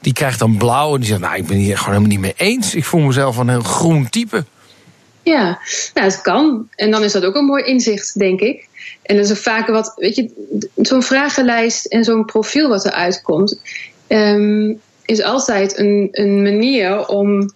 die 0.00 0.12
krijgt 0.12 0.38
dan 0.38 0.56
blauw 0.56 0.94
en 0.94 1.00
die 1.00 1.08
zegt: 1.08 1.20
Nou, 1.20 1.36
ik 1.36 1.46
ben 1.46 1.56
hier 1.56 1.78
gewoon 1.78 1.94
helemaal 1.94 2.20
niet 2.20 2.36
mee 2.36 2.48
eens. 2.48 2.74
Ik 2.74 2.84
voel 2.84 3.00
mezelf 3.00 3.36
een 3.36 3.48
heel 3.48 3.60
groen 3.60 4.08
type. 4.08 4.44
Ja, 5.22 5.58
nou, 5.94 6.06
het 6.06 6.20
kan. 6.20 6.68
En 6.74 6.90
dan 6.90 7.02
is 7.02 7.12
dat 7.12 7.24
ook 7.24 7.34
een 7.34 7.44
mooi 7.44 7.64
inzicht, 7.64 8.18
denk 8.18 8.40
ik. 8.40 8.68
En 9.02 9.16
dat 9.16 9.30
is 9.30 9.38
vaak 9.38 9.66
wat, 9.66 9.92
weet 9.96 10.16
je, 10.16 10.30
zo'n 10.76 11.02
vragenlijst 11.02 11.86
en 11.86 12.04
zo'n 12.04 12.24
profiel 12.24 12.68
wat 12.68 12.84
eruit 12.84 13.22
komt, 13.22 13.60
um, 14.08 14.80
is 15.04 15.22
altijd 15.22 15.78
een, 15.78 16.08
een 16.12 16.42
manier 16.42 17.06
om 17.06 17.52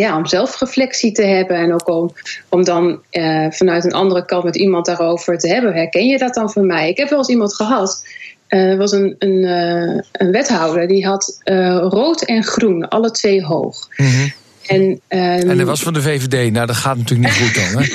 ja, 0.00 0.16
om 0.16 0.26
zelfreflectie 0.26 1.12
te 1.12 1.24
hebben 1.24 1.56
en 1.56 1.72
ook 1.72 1.88
om, 1.88 2.12
om 2.48 2.64
dan 2.64 3.00
uh, 3.12 3.46
vanuit 3.50 3.84
een 3.84 3.92
andere 3.92 4.24
kant 4.24 4.44
met 4.44 4.56
iemand 4.56 4.86
daarover 4.86 5.38
te 5.38 5.48
hebben. 5.48 5.74
Herken 5.74 6.06
je 6.06 6.18
dat 6.18 6.34
dan 6.34 6.50
van 6.50 6.66
mij? 6.66 6.88
Ik 6.88 6.96
heb 6.96 7.08
wel 7.08 7.18
eens 7.18 7.28
iemand 7.28 7.54
gehad. 7.54 8.04
Uh, 8.48 8.70
er 8.70 8.76
was 8.76 8.92
een, 8.92 9.16
een, 9.18 9.42
uh, 9.42 10.00
een 10.12 10.30
wethouder 10.30 10.88
die 10.88 11.06
had 11.06 11.40
rood 11.88 12.22
en 12.22 12.44
groen, 12.44 12.88
alle 12.88 13.10
twee 13.10 13.44
hoog. 13.44 13.88
-hmm. 13.90 14.32
En, 14.66 14.82
um, 14.82 15.00
en 15.08 15.56
dat 15.56 15.66
was 15.66 15.82
van 15.82 15.92
de 15.92 16.02
VVD. 16.02 16.52
Nou, 16.52 16.66
dat 16.66 16.76
gaat 16.76 16.96
natuurlijk 16.96 17.28
niet 17.28 17.38
goed 17.38 17.54
dan, 17.54 17.82
hè? 17.82 17.88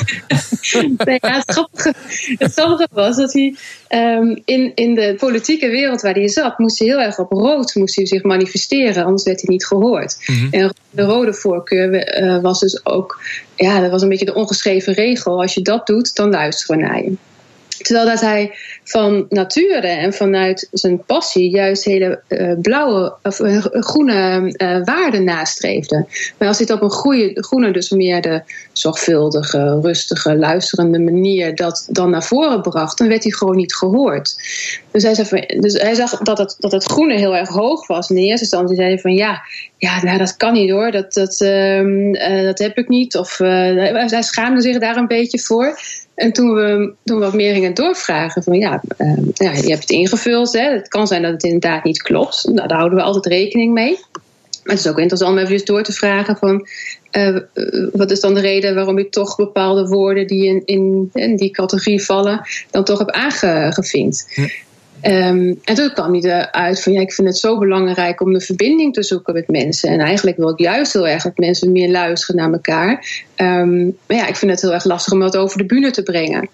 nee, 1.06 1.18
ja, 1.22 1.36
het, 1.36 1.52
grappige, 1.52 1.94
het 2.38 2.54
grappige 2.54 2.88
was 2.92 3.16
dat 3.16 3.34
hij 3.34 3.56
um, 3.90 4.42
in, 4.46 4.72
in 4.76 4.96
de 4.96 5.16
politieke 5.18 5.70
wereld 5.70 6.02
waar 6.02 6.14
hij 6.14 6.30
zat, 6.30 6.60
moest 6.60 6.80
hij 6.80 6.88
heel 6.88 7.02
erg 7.02 7.20
op 7.20 7.32
rood 7.32 7.76
moest 7.76 7.96
hij 7.96 8.06
zich 8.06 8.24
manifesteren, 8.24 9.04
anders 9.04 9.24
werd 9.24 9.42
hij 9.42 9.50
niet 9.50 9.66
gehoord. 9.66 10.24
Mm 10.26 10.36
-hmm. 10.36 10.48
En 10.52 10.74
de 10.90 11.04
rode 11.04 11.34
voorkeur 11.34 12.22
uh, 12.22 12.42
was 12.42 12.60
dus 12.60 12.86
ook, 12.86 13.22
ja, 13.56 13.80
dat 13.80 13.92
was 13.92 14.02
een 14.02 14.10
beetje 14.10 14.26
de 14.26 14.34
ongeschreven 14.34 14.94
regel. 14.94 15.42
Als 15.42 15.54
je 15.54 15.62
dat 15.62 15.88
doet, 15.88 16.16
dan 16.16 16.30
luisteren 16.30 16.78
we 16.78 16.84
naar 16.84 17.04
je. 17.04 17.14
Terwijl 17.82 18.06
dat 18.06 18.22
hij 18.22 18.52
van 18.84 19.26
nature 19.30 19.88
en 19.88 20.14
vanuit 20.14 20.68
zijn 20.72 21.04
passie 21.06 21.50
juist 21.50 21.84
hele 21.84 22.22
uh, 22.28 22.54
blauwe 22.62 23.14
of 23.24 23.40
uh, 23.40 23.66
groene 23.70 24.54
uh, 24.58 24.84
waarden 24.84 25.24
nastreefde. 25.24 26.06
Maar 26.38 26.48
als 26.48 26.58
hij 26.58 26.68
het 26.70 26.76
op 26.76 26.82
een 26.82 26.96
goede, 26.96 27.44
groene, 27.44 27.72
dus 27.72 27.90
meer 27.90 28.22
de 28.22 28.42
zorgvuldige, 28.72 29.80
rustige, 29.82 30.36
luisterende 30.36 31.00
manier 31.00 31.56
dat 31.56 31.88
dan 31.90 32.10
naar 32.10 32.24
voren 32.24 32.62
bracht, 32.62 32.98
dan 32.98 33.08
werd 33.08 33.24
hij 33.24 33.32
gewoon 33.32 33.56
niet 33.56 33.76
gehoord. 33.76 34.36
Dus 34.92 35.04
hij, 35.04 35.14
zei 35.14 35.46
dus 35.60 35.74
hij 35.74 35.94
zag 35.94 36.18
dat 36.18 36.38
het, 36.38 36.56
dat 36.60 36.72
het 36.72 36.84
groene 36.84 37.18
heel 37.18 37.36
erg 37.36 37.50
hoog 37.50 37.88
was. 37.88 38.10
In 38.10 38.16
de 38.16 38.22
eerste 38.22 38.44
instantie 38.44 38.76
zei 38.76 38.88
hij 38.88 39.00
van 39.00 39.14
ja, 39.14 39.42
ja 39.78 40.04
nou, 40.04 40.18
dat 40.18 40.38
kan 40.38 40.54
niet 40.54 40.72
hoor, 40.72 40.92
dat, 40.92 41.14
dat, 41.14 41.38
dat 42.46 42.60
heb 42.60 42.78
ik 42.78 42.88
niet. 42.88 43.18
Of 43.18 43.38
hij 43.38 44.22
schaamde 44.22 44.62
zich 44.62 44.80
daar 44.80 44.98
een 44.98 45.08
beetje 45.08 45.40
voor. 45.40 45.80
En 46.22 46.32
toen 46.32 46.54
we, 46.54 46.94
toen 47.04 47.20
wat 47.20 47.34
meer 47.34 47.54
gingen 47.54 47.74
doorvragen 47.74 48.44
van 48.44 48.54
ja, 48.54 48.82
uh, 48.98 49.18
ja, 49.34 49.52
je 49.52 49.70
hebt 49.70 49.82
het 49.82 49.90
ingevuld. 49.90 50.54
Hè. 50.54 50.72
Het 50.72 50.88
kan 50.88 51.08
zijn 51.08 51.22
dat 51.22 51.32
het 51.32 51.44
inderdaad 51.44 51.84
niet 51.84 52.02
klopt. 52.02 52.44
Nou, 52.46 52.68
daar 52.68 52.78
houden 52.78 52.98
we 52.98 53.04
altijd 53.04 53.26
rekening 53.26 53.74
mee. 53.74 54.00
Maar 54.64 54.76
het 54.76 54.86
is 54.86 54.92
ook 54.92 55.00
interessant 55.00 55.32
om 55.32 55.38
even 55.38 55.66
door 55.66 55.84
te 55.84 55.92
vragen 55.92 56.38
van 56.38 56.68
uh, 57.12 57.38
wat 57.92 58.12
is 58.12 58.20
dan 58.20 58.34
de 58.34 58.40
reden 58.40 58.76
waarom 58.76 58.98
je 58.98 59.10
toch 59.10 59.36
bepaalde 59.36 59.88
woorden 59.88 60.28
die 60.28 60.46
in, 60.46 61.10
in, 61.14 61.36
die 61.36 61.52
categorie 61.52 62.04
vallen, 62.04 62.42
dan 62.72 62.84
toch 62.84 63.00
hebt 63.00 63.12
aangevinkt. 63.12 64.42
Um, 65.04 65.60
en 65.64 65.76
toen 65.76 65.94
kwam 65.94 66.14
hij 66.14 66.22
eruit 66.22 66.84
van 66.84 66.94
ja, 66.94 67.00
ik 67.02 67.14
vind 67.14 67.28
het 67.28 67.38
zo 67.38 67.58
belangrijk 67.58 68.22
om 68.22 68.34
de 68.34 68.42
verbinding 68.42 68.94
te 68.94 69.04
zoeken 69.04 69.34
met 69.34 69.48
mensen. 69.48 69.90
En 69.90 70.00
eigenlijk 70.00 70.38
wil 70.38 70.50
ik 70.50 70.60
juist 70.60 70.94
heel 70.94 71.08
erg 71.08 71.24
dat 71.24 71.38
mensen 71.38 71.72
meer 71.72 71.90
luisteren 71.90 72.36
naar 72.36 72.52
elkaar. 72.52 73.06
Um, 73.36 73.98
maar 74.08 74.18
ja, 74.18 74.28
ik 74.28 74.36
vind 74.36 74.52
het 74.52 74.62
heel 74.62 74.74
erg 74.74 74.86
lastig 74.86 75.14
om 75.14 75.20
dat 75.20 75.38
over 75.38 75.58
de 75.58 75.66
bühne 75.66 75.92
te 75.92 76.04
brengen. 76.04 76.50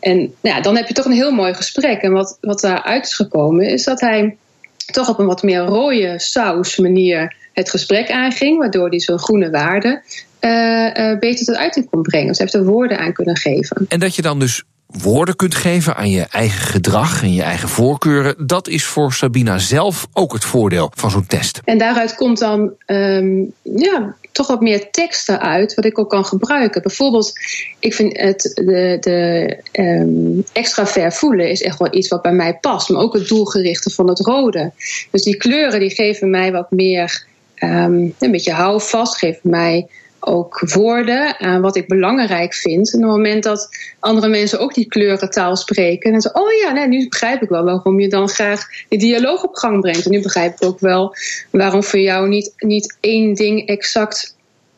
En 0.00 0.16
nou 0.18 0.56
ja, 0.56 0.60
dan 0.60 0.76
heb 0.76 0.88
je 0.88 0.94
toch 0.94 1.04
een 1.04 1.12
heel 1.12 1.32
mooi 1.32 1.54
gesprek. 1.54 2.02
En 2.02 2.12
wat, 2.12 2.38
wat 2.40 2.60
daaruit 2.60 3.06
is 3.06 3.14
gekomen, 3.14 3.68
is 3.68 3.84
dat 3.84 4.00
hij 4.00 4.36
toch 4.92 5.08
op 5.08 5.18
een 5.18 5.26
wat 5.26 5.42
meer 5.42 5.60
rode 5.60 6.14
saus 6.16 6.76
manier 6.76 7.36
het 7.52 7.70
gesprek 7.70 8.10
aanging, 8.10 8.58
waardoor 8.58 8.88
hij 8.88 9.00
zo'n 9.00 9.18
groene 9.18 9.50
waarde 9.50 10.02
uh, 10.40 11.18
beter 11.18 11.44
tot 11.44 11.56
uiting 11.56 11.90
kon 11.90 12.02
brengen. 12.02 12.28
Dus 12.28 12.38
heeft 12.38 12.54
er 12.54 12.64
woorden 12.64 12.98
aan 12.98 13.12
kunnen 13.12 13.36
geven. 13.36 13.86
En 13.88 14.00
dat 14.00 14.14
je 14.14 14.22
dan 14.22 14.38
dus 14.38 14.62
woorden 14.86 15.36
kunt 15.36 15.54
geven 15.54 15.96
aan 15.96 16.10
je 16.10 16.26
eigen 16.30 16.60
gedrag 16.60 17.22
en 17.22 17.34
je 17.34 17.42
eigen 17.42 17.68
voorkeuren. 17.68 18.46
Dat 18.46 18.68
is 18.68 18.84
voor 18.84 19.12
Sabina 19.12 19.58
zelf 19.58 20.06
ook 20.12 20.32
het 20.32 20.44
voordeel 20.44 20.90
van 20.94 21.10
zo'n 21.10 21.26
test. 21.26 21.60
En 21.64 21.78
daaruit 21.78 22.14
komt 22.14 22.38
dan 22.38 22.72
um, 22.86 23.52
ja, 23.62 24.14
toch 24.32 24.46
wat 24.46 24.60
meer 24.60 24.90
teksten 24.90 25.40
uit, 25.40 25.74
wat 25.74 25.84
ik 25.84 25.98
ook 25.98 26.10
kan 26.10 26.24
gebruiken. 26.24 26.82
Bijvoorbeeld, 26.82 27.32
ik 27.78 27.94
vind 27.94 28.20
het 28.20 28.42
de, 28.54 28.96
de 29.00 29.56
um, 29.82 30.44
extra 30.52 31.10
voelen 31.10 31.50
is 31.50 31.62
echt 31.62 31.78
wel 31.78 31.94
iets 31.94 32.08
wat 32.08 32.22
bij 32.22 32.32
mij 32.32 32.58
past. 32.60 32.88
Maar 32.88 33.02
ook 33.02 33.14
het 33.14 33.28
doelgerichte 33.28 33.90
van 33.90 34.08
het 34.08 34.20
rode. 34.20 34.72
Dus 35.10 35.22
die 35.22 35.36
kleuren 35.36 35.80
die 35.80 35.94
geven 35.94 36.30
mij 36.30 36.52
wat 36.52 36.70
meer 36.70 37.26
um, 37.58 38.14
een 38.18 38.30
beetje 38.30 38.52
houvast, 38.52 39.18
geven 39.18 39.50
mij 39.50 39.88
ook 40.26 40.60
woorden 40.60 41.40
aan 41.40 41.60
wat 41.60 41.76
ik 41.76 41.88
belangrijk 41.88 42.54
vind. 42.54 42.92
En 42.92 42.98
op 42.98 43.04
het 43.04 43.16
moment 43.16 43.42
dat 43.42 43.68
andere 44.00 44.28
mensen 44.28 44.60
ook 44.60 44.74
die 44.74 44.86
kleurentaal 44.86 45.56
spreken, 45.56 46.12
dan 46.12 46.20
zeggen 46.20 46.40
oh 46.40 46.52
ja, 46.52 46.72
nee, 46.72 46.88
nu 46.88 47.08
begrijp 47.08 47.42
ik 47.42 47.48
wel 47.48 47.64
waarom 47.64 48.00
je 48.00 48.08
dan 48.08 48.28
graag 48.28 48.66
die 48.88 48.98
dialoog 48.98 49.42
op 49.42 49.54
gang 49.54 49.80
brengt. 49.80 50.04
En 50.04 50.10
nu 50.10 50.22
begrijp 50.22 50.54
ik 50.54 50.68
ook 50.68 50.80
wel 50.80 51.14
waarom 51.50 51.82
voor 51.82 51.98
jou 51.98 52.28
niet, 52.28 52.52
niet 52.56 52.96
één 53.00 53.34
ding 53.34 53.66
exact 53.66 54.36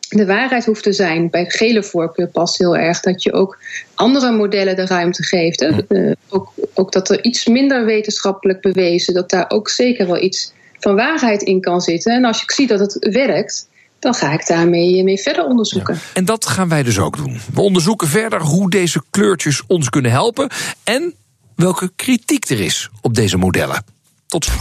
de 0.09 0.25
waarheid 0.25 0.65
hoeft 0.65 0.83
te 0.83 0.93
zijn. 0.93 1.29
Bij 1.29 1.45
gele 1.45 1.83
voorkeur 1.83 2.27
past 2.27 2.57
heel 2.57 2.77
erg 2.77 2.99
dat 2.99 3.23
je 3.23 3.33
ook 3.33 3.59
andere 3.95 4.31
modellen 4.31 4.75
de 4.75 4.85
ruimte 4.85 5.23
geeft. 5.23 5.59
Hè? 5.59 5.69
Uh, 5.89 6.11
ook, 6.29 6.53
ook 6.73 6.91
dat 6.91 7.09
er 7.09 7.23
iets 7.23 7.45
minder 7.45 7.85
wetenschappelijk 7.85 8.61
bewezen, 8.61 9.13
dat 9.13 9.29
daar 9.29 9.45
ook 9.47 9.69
zeker 9.69 10.07
wel 10.07 10.21
iets 10.21 10.53
van 10.79 10.95
waarheid 10.95 11.41
in 11.41 11.61
kan 11.61 11.81
zitten. 11.81 12.13
En 12.13 12.25
als 12.25 12.41
ik 12.41 12.51
zie 12.51 12.67
dat 12.67 12.79
het 12.79 13.09
werkt, 13.13 13.68
dan 13.99 14.13
ga 14.13 14.33
ik 14.33 14.47
daarmee 14.47 15.03
mee 15.03 15.17
verder 15.17 15.45
onderzoeken. 15.45 15.93
Ja. 15.93 16.01
En 16.13 16.25
dat 16.25 16.45
gaan 16.45 16.69
wij 16.69 16.83
dus 16.83 16.99
ook 16.99 17.17
doen. 17.17 17.39
We 17.53 17.61
onderzoeken 17.61 18.07
verder 18.07 18.41
hoe 18.41 18.69
deze 18.69 19.03
kleurtjes 19.09 19.63
ons 19.67 19.89
kunnen 19.89 20.11
helpen 20.11 20.49
en 20.83 21.13
welke 21.55 21.91
kritiek 21.95 22.49
er 22.49 22.59
is 22.59 22.89
op 23.01 23.13
deze 23.13 23.37
modellen. 23.37 23.83
Tot 24.27 24.45
zo. 24.45 24.51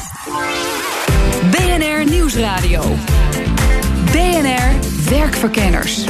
BNR 1.50 2.11
Nieuwsradio. 2.11 2.83
BNR 4.12 4.73
Werkverkenners. 5.11 6.04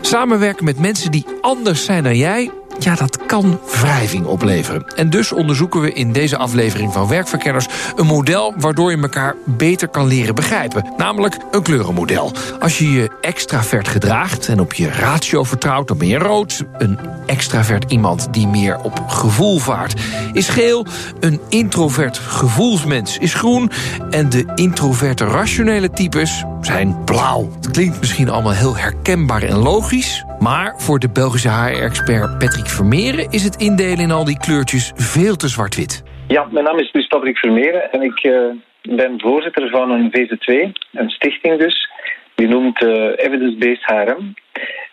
Samenwerken 0.00 0.64
met 0.64 0.78
mensen 0.78 1.10
die 1.10 1.24
anders 1.40 1.84
zijn 1.84 2.02
dan 2.02 2.16
jij 2.16 2.50
ja, 2.78 2.94
dat 2.94 3.26
kan 3.26 3.60
wrijving 3.80 4.26
opleveren. 4.26 4.84
En 4.96 5.10
dus 5.10 5.32
onderzoeken 5.32 5.80
we 5.80 5.92
in 5.92 6.12
deze 6.12 6.36
aflevering 6.36 6.92
van 6.92 7.08
Werkverkenners... 7.08 7.66
een 7.96 8.06
model 8.06 8.54
waardoor 8.56 8.90
je 8.90 9.02
elkaar 9.02 9.34
beter 9.44 9.88
kan 9.88 10.06
leren 10.06 10.34
begrijpen. 10.34 10.92
Namelijk 10.96 11.36
een 11.50 11.62
kleurenmodel. 11.62 12.32
Als 12.60 12.78
je 12.78 12.92
je 12.92 13.10
extravert 13.20 13.88
gedraagt 13.88 14.48
en 14.48 14.60
op 14.60 14.72
je 14.72 14.90
ratio 14.90 15.44
vertrouwt, 15.44 15.88
dan 15.88 15.98
ben 15.98 16.08
je 16.08 16.18
rood. 16.18 16.64
Een 16.78 16.98
extravert 17.26 17.90
iemand 17.90 18.28
die 18.30 18.46
meer 18.46 18.78
op 18.80 19.02
gevoel 19.06 19.58
vaart 19.58 20.00
is 20.32 20.48
geel. 20.48 20.86
Een 21.20 21.40
introvert 21.48 22.18
gevoelsmens 22.18 23.18
is 23.18 23.34
groen. 23.34 23.70
En 24.10 24.28
de 24.28 24.52
introverte 24.54 25.24
rationele 25.24 25.90
types 25.90 26.44
zijn 26.60 27.04
blauw. 27.04 27.50
Het 27.54 27.70
klinkt 27.70 28.00
misschien 28.00 28.30
allemaal 28.30 28.52
heel 28.52 28.76
herkenbaar 28.76 29.42
en 29.42 29.56
logisch... 29.56 30.24
maar 30.38 30.74
voor 30.76 30.98
de 30.98 31.08
Belgische 31.08 31.50
HR-expert 31.50 32.38
Patrick 32.38 32.68
Vermeeren 32.72 33.30
is 33.30 33.44
het 33.44 33.56
indelen 33.56 33.98
in 33.98 34.10
al 34.10 34.24
die 34.24 34.38
kleurtjes 34.38 34.92
veel 34.94 35.36
te 35.36 35.48
zwart-wit. 35.48 36.02
Ja, 36.28 36.48
mijn 36.50 36.64
naam 36.64 36.78
is 36.78 36.90
dus 36.92 37.06
Patrick 37.06 37.38
Vermeeren 37.38 37.92
en 37.92 38.02
ik 38.02 38.24
uh, 38.24 38.50
ben 38.82 39.20
voorzitter 39.20 39.70
van 39.70 39.90
een 39.90 40.10
VZ2, 40.16 40.72
een 40.92 41.10
stichting 41.10 41.58
dus, 41.58 41.90
die 42.34 42.48
noemt 42.48 42.82
uh, 42.82 42.92
Evidence-Based 43.16 43.84
HRM. 43.84 44.34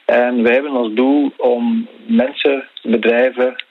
En 0.05 0.43
wij 0.43 0.53
hebben 0.53 0.71
als 0.71 0.93
doel 0.93 1.31
om 1.37 1.87
mensen, 2.07 2.67
bedrijven, 2.81 3.63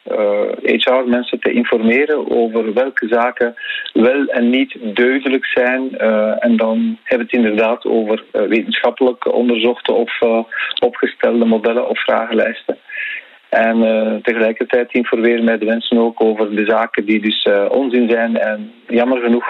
HR-mensen 0.62 1.40
te 1.40 1.52
informeren 1.52 2.30
over 2.30 2.72
welke 2.74 3.08
zaken 3.08 3.54
wel 3.92 4.26
en 4.26 4.50
niet 4.50 4.76
deugdelijk 4.80 5.46
zijn. 5.46 5.98
En 6.38 6.56
dan 6.56 6.98
hebben 7.02 7.26
we 7.26 7.36
het 7.36 7.44
inderdaad 7.44 7.84
over 7.84 8.24
wetenschappelijk 8.32 9.34
onderzochte 9.34 9.92
of 9.92 10.20
opgestelde 10.80 11.44
modellen 11.44 11.88
of 11.88 12.00
vragenlijsten. 12.00 12.78
En 13.48 14.20
tegelijkertijd 14.22 14.92
informeren 14.92 15.44
wij 15.44 15.58
de 15.58 15.64
mensen 15.64 15.98
ook 15.98 16.22
over 16.22 16.56
de 16.56 16.64
zaken 16.64 17.04
die 17.04 17.20
dus 17.20 17.48
onzin 17.70 18.08
zijn 18.08 18.38
en 18.38 18.70
jammer 18.88 19.20
genoeg 19.22 19.44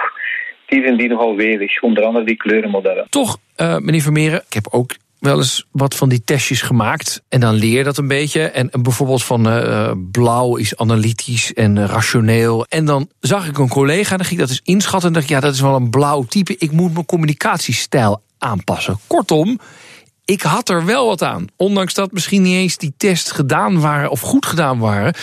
die 0.65 0.95
die 0.95 1.09
nogal 1.09 1.35
wezig, 1.35 1.81
onder 1.81 2.03
andere 2.03 2.25
die 2.25 2.35
kleurenmodellen. 2.35 3.05
Toch, 3.09 3.37
meneer 3.57 4.01
Vermeeren, 4.01 4.43
ik 4.47 4.53
heb 4.53 4.67
ook 4.71 4.95
wel 5.19 5.37
eens 5.37 5.65
wat 5.71 5.95
van 5.95 6.09
die 6.09 6.23
testjes 6.23 6.61
gemaakt. 6.61 7.23
En 7.29 7.39
dan 7.39 7.53
leer 7.53 7.83
dat 7.83 7.97
een 7.97 8.07
beetje. 8.07 8.41
En 8.41 8.69
bijvoorbeeld 8.81 9.23
van 9.23 9.41
blauw 10.11 10.55
is 10.55 10.77
analytisch 10.77 11.53
en 11.53 11.87
rationeel. 11.87 12.65
En 12.65 12.85
dan 12.85 13.09
zag 13.19 13.47
ik 13.47 13.57
een 13.57 13.69
collega, 13.69 14.17
dan 14.17 14.25
ging 14.25 14.39
ik 14.39 14.47
dat 14.47 14.49
eens 14.49 14.75
inschatten. 14.75 15.09
En 15.09 15.15
dacht 15.15 15.29
ja, 15.29 15.39
dat 15.39 15.53
is 15.53 15.61
wel 15.61 15.75
een 15.75 15.89
blauw 15.89 16.23
type. 16.23 16.55
Ik 16.57 16.71
moet 16.71 16.93
mijn 16.93 17.05
communicatiestijl 17.05 18.21
aanpassen. 18.37 18.97
Kortom, 19.07 19.59
ik 20.29 20.41
had 20.41 20.69
er 20.69 20.85
wel 20.85 21.05
wat 21.05 21.21
aan. 21.21 21.47
Ondanks 21.55 21.93
dat 21.93 22.11
misschien 22.11 22.41
niet 22.41 22.55
eens 22.55 22.77
die 22.77 22.93
tests 22.97 23.31
gedaan 23.31 23.79
waren 23.79 24.09
of 24.09 24.21
goed 24.21 24.45
gedaan 24.45 24.79
waren. 24.79 25.13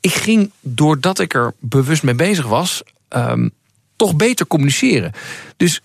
Ik 0.00 0.12
ging, 0.12 0.50
doordat 0.60 1.18
ik 1.18 1.34
er 1.34 1.54
bewust 1.58 2.02
mee 2.02 2.14
bezig 2.14 2.46
was, 2.46 2.82
um, 3.10 3.50
toch 3.96 4.16
beter 4.16 4.46
communiceren. 4.46 5.12
Dus. 5.56 5.80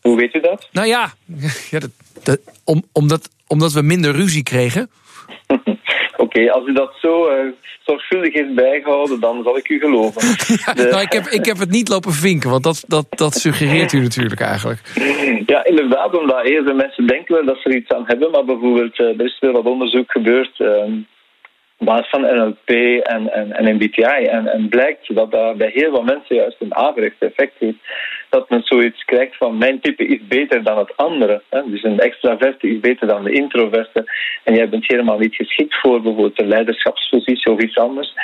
Hoe 0.00 0.16
weet 0.16 0.34
u 0.34 0.40
dat? 0.40 0.68
Nou 0.72 0.86
ja, 0.86 1.14
ja 1.70 1.78
dat, 1.78 1.90
dat, 2.22 2.38
om, 2.64 2.84
omdat, 2.92 3.28
omdat 3.46 3.72
we 3.72 3.82
minder 3.82 4.12
ruzie 4.12 4.42
kregen. 4.42 4.90
Als 6.32 6.66
u 6.66 6.72
dat 6.72 6.92
zo 7.00 7.30
uh, 7.30 7.52
zorgvuldig 7.86 8.32
heeft 8.32 8.54
bijgehouden, 8.54 9.20
dan 9.20 9.42
zal 9.42 9.56
ik 9.56 9.68
u 9.68 9.78
geloven. 9.78 10.22
nou, 10.90 11.00
ik, 11.00 11.12
heb, 11.12 11.24
ik 11.24 11.44
heb 11.44 11.58
het 11.58 11.70
niet 11.70 11.88
lopen 11.88 12.12
vinken, 12.12 12.50
want 12.50 12.62
dat, 12.62 12.84
dat, 12.86 13.06
dat 13.10 13.34
suggereert 13.34 13.92
u 13.92 14.00
natuurlijk 14.00 14.40
eigenlijk. 14.40 14.80
Ja, 15.46 15.64
inderdaad, 15.64 16.18
omdat 16.18 16.44
eerder 16.44 16.74
mensen 16.74 17.06
denken 17.06 17.46
dat 17.46 17.56
ze 17.56 17.68
er 17.68 17.76
iets 17.76 17.90
aan 17.90 18.04
hebben, 18.06 18.30
maar 18.30 18.44
bijvoorbeeld, 18.44 18.98
uh, 18.98 19.06
er 19.06 19.24
is 19.24 19.36
veel 19.40 19.52
wat 19.52 19.64
onderzoek 19.64 20.10
gebeurd. 20.10 20.60
Op 21.78 21.88
basis 21.88 22.10
van 22.10 22.20
NLP 22.20 22.68
en, 23.02 23.32
en, 23.32 23.52
en 23.52 23.74
MBTI. 23.74 24.24
En, 24.26 24.46
en 24.48 24.68
blijkt 24.68 25.14
dat 25.14 25.32
dat 25.32 25.56
bij 25.56 25.70
heel 25.74 25.90
veel 25.90 26.02
mensen 26.02 26.36
juist 26.36 26.56
een 26.60 26.74
averechts 26.74 27.18
effect 27.18 27.54
heeft. 27.58 27.78
Dat 28.32 28.50
men 28.50 28.62
zoiets 28.62 29.04
krijgt 29.04 29.36
van 29.36 29.58
mijn 29.58 29.80
type 29.80 30.06
is 30.06 30.26
beter 30.28 30.62
dan 30.62 30.78
het 30.78 30.96
andere. 30.96 31.42
Hè? 31.50 31.60
Dus 31.70 31.82
een 31.82 32.00
extraverte 32.00 32.68
is 32.68 32.80
beter 32.80 33.06
dan 33.06 33.24
de 33.24 33.32
introverte. 33.32 34.04
En 34.44 34.54
jij 34.54 34.68
bent 34.68 34.86
helemaal 34.86 35.18
niet 35.18 35.34
geschikt 35.34 35.74
voor 35.80 36.02
bijvoorbeeld 36.02 36.40
een 36.40 36.48
leiderschapspositie 36.48 37.52
of 37.52 37.60
iets 37.60 37.76
anders. 37.76 38.14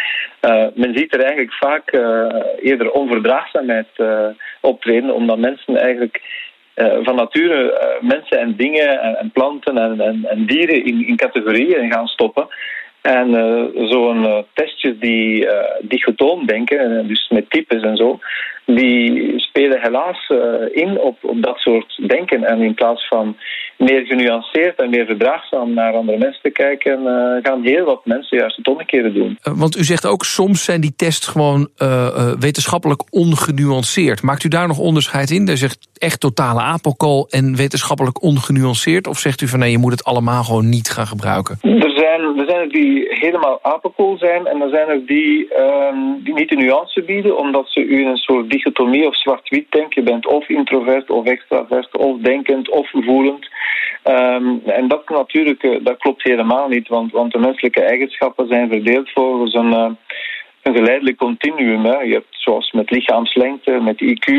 Uh, 0.40 0.66
men 0.74 0.98
ziet 0.98 1.14
er 1.14 1.20
eigenlijk 1.20 1.52
vaak 1.52 1.92
uh, 1.92 2.26
eerder 2.62 2.90
onverdraagzaamheid 2.90 3.88
uh, 3.96 4.26
optreden, 4.60 5.14
omdat 5.14 5.38
mensen 5.38 5.76
eigenlijk 5.76 6.46
van 7.02 7.14
nature 7.14 7.98
mensen 8.00 8.38
en 8.38 8.56
dingen 8.56 9.00
en, 9.00 9.16
en 9.18 9.30
planten 9.30 9.78
en, 9.78 10.00
en, 10.00 10.24
en 10.24 10.46
dieren 10.46 10.84
in, 10.84 11.06
in 11.06 11.16
categorieën 11.16 11.92
gaan 11.92 12.06
stoppen. 12.06 12.46
En 13.00 13.30
zo'n 13.74 14.44
testjes 14.52 14.98
die 14.98 15.48
dichotoom 15.80 16.46
denken, 16.46 17.06
dus 17.08 17.28
met 17.28 17.50
types 17.50 17.82
en 17.82 17.96
zo, 17.96 18.18
die 18.74 19.32
spelen 19.36 19.80
helaas 19.80 20.32
in 20.72 21.00
op, 21.00 21.16
op 21.22 21.42
dat 21.42 21.58
soort 21.58 22.08
denken. 22.08 22.44
En 22.44 22.60
in 22.60 22.74
plaats 22.74 23.08
van 23.08 23.36
meer 23.76 24.06
genuanceerd 24.06 24.80
en 24.80 24.90
meer 24.90 25.06
verdraagzaam 25.06 25.74
naar 25.74 25.92
andere 25.92 26.18
mensen 26.18 26.42
te 26.42 26.50
kijken, 26.50 26.98
gaan 27.42 27.62
heel 27.62 27.84
wat 27.84 28.00
mensen 28.04 28.38
juist 28.38 28.56
het 28.56 28.68
omgekeerde 28.68 29.12
doen. 29.12 29.38
Want 29.42 29.76
u 29.76 29.84
zegt 29.84 30.06
ook, 30.06 30.24
soms 30.24 30.64
zijn 30.64 30.80
die 30.80 30.94
tests 30.96 31.26
gewoon 31.26 31.68
wetenschappelijk 32.38 33.02
ongenuanceerd. 33.10 34.22
Maakt 34.22 34.44
u 34.44 34.48
daar 34.48 34.68
nog 34.68 34.78
onderscheid 34.78 35.30
in? 35.30 35.44
Daar 35.44 35.56
zegt 35.56 35.88
echt 35.98 36.20
totale 36.20 36.60
apelkool 36.60 37.26
en 37.30 37.56
wetenschappelijk 37.56 38.22
ongenuanceerd? 38.22 39.06
Of 39.06 39.18
zegt 39.18 39.40
u 39.40 39.46
van 39.46 39.58
nee, 39.58 39.70
je 39.70 39.78
moet 39.78 39.92
het 39.92 40.04
allemaal 40.04 40.44
gewoon 40.44 40.68
niet 40.68 40.90
gaan 40.90 41.06
gebruiken? 41.06 41.58
Er 41.62 41.90
zijn, 41.90 42.38
er 42.38 42.48
zijn 42.48 42.60
er 42.60 42.68
die 42.68 43.06
helemaal 43.08 43.58
apenkool 43.62 44.18
zijn 44.18 44.46
en 44.46 44.60
er 44.60 44.68
zijn 44.68 44.88
er 44.88 45.06
die, 45.06 45.48
um, 45.60 46.20
die 46.24 46.34
niet 46.34 46.48
de 46.48 46.56
nuance 46.56 47.02
bieden, 47.02 47.38
omdat 47.38 47.66
ze 47.68 47.80
u 47.80 48.00
in 48.00 48.06
een 48.06 48.16
soort 48.16 48.50
dichotomie 48.58 49.06
of 49.06 49.16
zwart-wit 49.16 49.66
denken. 49.70 50.02
Je 50.02 50.10
bent 50.10 50.26
of 50.26 50.48
introvert 50.48 51.10
of 51.10 51.26
extravert 51.26 51.96
of 51.96 52.18
denkend 52.20 52.70
of 52.70 52.90
voelend. 52.90 53.48
Um, 54.04 54.62
en 54.66 54.88
dat 54.88 55.08
natuurlijk, 55.08 55.78
dat 55.82 55.98
klopt 55.98 56.22
helemaal 56.22 56.68
niet, 56.68 56.88
want, 56.88 57.12
want 57.12 57.32
de 57.32 57.38
menselijke 57.38 57.82
eigenschappen 57.82 58.48
zijn 58.48 58.68
verdeeld 58.68 59.10
volgens 59.10 59.54
een... 59.54 59.72
Uh, 59.72 59.90
een 60.62 60.74
geleidelijk 60.74 61.16
continuum. 61.16 61.84
Hè. 61.84 61.98
Je 62.00 62.12
hebt 62.12 62.26
zoals 62.30 62.72
met 62.72 62.90
lichaamslengte, 62.90 63.70
met 63.70 64.02
IQ, 64.02 64.32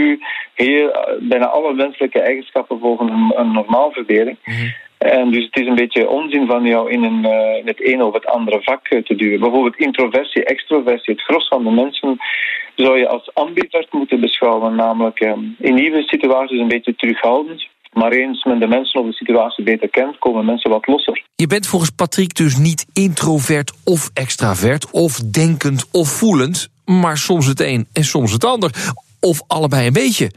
heel, 0.54 1.18
bijna 1.20 1.48
alle 1.48 1.74
menselijke 1.74 2.20
eigenschappen 2.20 2.80
volgen 2.80 3.08
een, 3.08 3.34
een 3.36 3.52
normaalverdeling. 3.52 4.38
Mm 4.44 4.74
en 5.00 5.32
dus 5.32 5.46
het 5.46 5.62
is 5.62 5.68
een 5.68 5.76
beetje 5.76 6.10
onzin 6.10 6.48
van 6.48 6.64
jou 6.64 6.92
in, 6.92 7.04
een, 7.04 7.24
in 7.60 7.68
het 7.68 7.82
ene 7.82 8.06
of 8.06 8.14
het 8.14 8.26
andere 8.26 8.62
vak 8.62 8.88
te 8.88 9.16
duwen. 9.16 9.40
Bijvoorbeeld 9.40 9.78
introversie, 9.78 10.44
extroversie. 10.44 11.14
Het 11.14 11.24
gros 11.24 11.48
van 11.48 11.64
de 11.64 11.72
mensen 11.72 12.18
zou 12.76 12.98
je 12.98 13.08
als 13.08 13.34
ambivert 13.34 13.94
moeten 13.94 14.20
beschouwen. 14.20 14.76
Namelijk 14.76 15.20
uh, 15.20 15.32
in 15.58 15.74
nieuwe 15.74 16.04
situaties 16.04 16.60
een 16.60 16.68
beetje 16.68 16.96
terughoudend. 16.96 17.68
Maar 17.94 18.12
eens 18.12 18.44
men 18.44 18.60
de 18.60 18.68
mensen 18.68 19.00
of 19.00 19.06
de 19.06 19.14
situatie 19.14 19.64
beter 19.64 19.90
kent, 19.90 20.18
komen 20.18 20.46
mensen 20.46 20.70
wat 20.70 20.88
losser. 20.88 21.24
Je 21.36 21.48
bent 21.48 21.68
volgens 21.68 21.92
Patrick 21.92 22.36
dus 22.36 22.58
niet 22.58 22.86
introvert 22.94 23.72
of 23.84 24.10
extravert, 24.14 24.92
of 24.92 25.16
denkend 25.16 25.88
of 25.92 26.08
voelend, 26.10 26.70
maar 26.86 27.18
soms 27.18 27.46
het 27.46 27.60
een 27.60 27.88
en 27.94 28.04
soms 28.04 28.32
het 28.32 28.46
ander. 28.46 28.72
Of 29.20 29.42
allebei 29.48 29.88
een 29.88 29.94
beetje. 29.94 30.32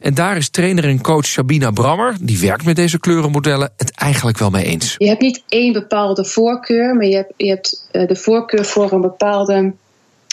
En 0.00 0.14
daar 0.14 0.36
is 0.36 0.50
trainer 0.50 0.84
en 0.84 1.00
coach 1.00 1.26
Sabina 1.26 1.70
Brammer, 1.70 2.16
die 2.20 2.38
werkt 2.38 2.64
met 2.64 2.76
deze 2.76 3.00
kleurenmodellen, 3.00 3.72
het 3.76 3.90
eigenlijk 3.94 4.38
wel 4.38 4.50
mee 4.50 4.64
eens. 4.64 4.94
Je 4.98 5.08
hebt 5.08 5.20
niet 5.20 5.42
één 5.48 5.72
bepaalde 5.72 6.24
voorkeur, 6.24 6.94
maar 6.94 7.06
je 7.06 7.16
hebt, 7.16 7.32
je 7.36 7.48
hebt 7.48 7.88
eh, 7.90 8.06
de 8.06 8.16
voorkeur 8.16 8.64
voor 8.64 8.92
een 8.92 9.00
bepaalde 9.00 9.72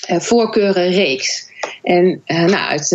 uh, 0.10 0.20
voorkeurenreeks. 0.20 1.50
En 1.84 2.22
uh, 2.28 2.38
nou, 2.38 2.70
uit, 2.70 2.94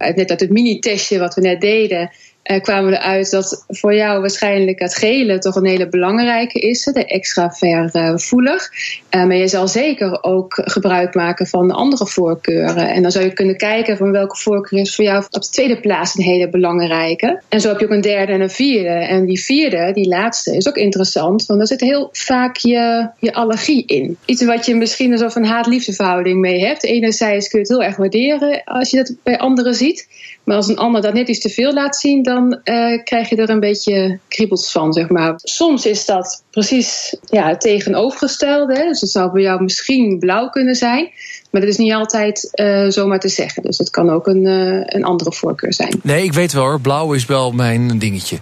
uit, 0.00 0.16
net 0.16 0.30
uit 0.30 0.40
het 0.40 0.50
mini-testje 0.50 1.18
wat 1.18 1.34
we 1.34 1.40
net 1.40 1.60
deden, 1.60 2.10
uh, 2.48 2.60
kwamen 2.60 2.90
we 2.90 2.96
eruit 2.96 3.30
dat 3.30 3.64
voor 3.68 3.94
jou 3.94 4.20
waarschijnlijk 4.20 4.78
het 4.80 4.94
gele 4.94 5.38
toch 5.38 5.54
een 5.54 5.66
hele 5.66 5.88
belangrijke 5.88 6.58
is, 6.58 6.84
de 6.84 7.04
extravervoelig. 7.04 8.68
Uh, 9.10 9.24
maar 9.24 9.36
je 9.36 9.48
zal 9.48 9.68
zeker 9.68 10.22
ook 10.22 10.60
gebruik 10.64 11.14
maken 11.14 11.46
van 11.46 11.70
andere 11.70 12.06
voorkeuren. 12.06 12.88
En 12.88 13.02
dan 13.02 13.10
zou 13.10 13.24
je 13.24 13.32
kunnen 13.32 13.56
kijken 13.56 13.96
van 13.96 14.10
welke 14.10 14.36
voorkeur 14.36 14.80
is 14.80 14.94
voor 14.94 15.04
jou 15.04 15.24
op 15.30 15.42
de 15.42 15.48
tweede 15.48 15.80
plaats 15.80 16.14
een 16.14 16.24
hele 16.24 16.48
belangrijke. 16.48 17.42
En 17.48 17.60
zo 17.60 17.68
heb 17.68 17.78
je 17.78 17.84
ook 17.84 17.92
een 17.92 18.00
derde 18.00 18.32
en 18.32 18.40
een 18.40 18.50
vierde. 18.50 18.88
En 18.88 19.26
die 19.26 19.40
vierde, 19.40 19.92
die 19.92 20.08
laatste, 20.08 20.56
is 20.56 20.68
ook 20.68 20.76
interessant, 20.76 21.46
want 21.46 21.58
daar 21.58 21.68
zit 21.68 21.80
heel 21.80 22.08
vaak 22.12 22.56
je, 22.56 23.10
je 23.18 23.32
allergie 23.32 23.86
in. 23.86 24.16
Iets 24.24 24.44
wat 24.44 24.66
je 24.66 24.74
misschien 24.74 25.12
een 25.12 25.18
soort 25.18 25.32
van 25.32 25.44
haat-liefdeverhouding 25.44 26.40
mee 26.40 26.64
hebt. 26.64 26.84
Enerzijds 26.84 27.48
kun 27.48 27.58
je 27.58 27.66
het 27.66 27.76
heel 27.76 27.86
erg 27.86 27.96
waarderen 27.96 28.62
als 28.64 28.90
je 28.90 28.96
dat 28.96 29.14
bij 29.22 29.38
anderen 29.38 29.74
ziet. 29.74 30.08
Maar 30.48 30.56
als 30.56 30.68
een 30.68 30.78
ander 30.78 31.02
dat 31.02 31.14
net 31.14 31.28
iets 31.28 31.40
te 31.40 31.48
veel 31.48 31.72
laat 31.72 31.96
zien, 31.96 32.22
dan 32.22 32.60
uh, 32.64 33.02
krijg 33.04 33.28
je 33.28 33.36
er 33.36 33.50
een 33.50 33.60
beetje 33.60 34.18
kriebels 34.28 34.72
van, 34.72 34.92
zeg 34.92 35.08
maar. 35.08 35.32
Soms 35.36 35.86
is 35.86 36.04
dat 36.04 36.42
precies 36.50 37.16
ja, 37.24 37.48
het 37.48 37.60
tegenovergestelde. 37.60 38.74
Hè? 38.78 38.86
Dus 38.86 39.00
het 39.00 39.10
zou 39.10 39.32
bij 39.32 39.42
jou 39.42 39.62
misschien 39.62 40.18
blauw 40.18 40.48
kunnen 40.48 40.74
zijn. 40.74 41.10
Maar 41.50 41.60
dat 41.60 41.70
is 41.70 41.76
niet 41.76 41.92
altijd 41.92 42.50
uh, 42.54 42.88
zomaar 42.88 43.20
te 43.20 43.28
zeggen. 43.28 43.62
Dus 43.62 43.78
het 43.78 43.90
kan 43.90 44.10
ook 44.10 44.26
een, 44.26 44.44
uh, 44.44 44.82
een 44.84 45.04
andere 45.04 45.32
voorkeur 45.32 45.72
zijn. 45.72 46.00
Nee, 46.02 46.24
ik 46.24 46.32
weet 46.32 46.52
wel 46.52 46.64
hoor. 46.64 46.80
Blauw 46.80 47.12
is 47.12 47.26
wel 47.26 47.50
mijn 47.52 47.98
dingetje. 47.98 48.38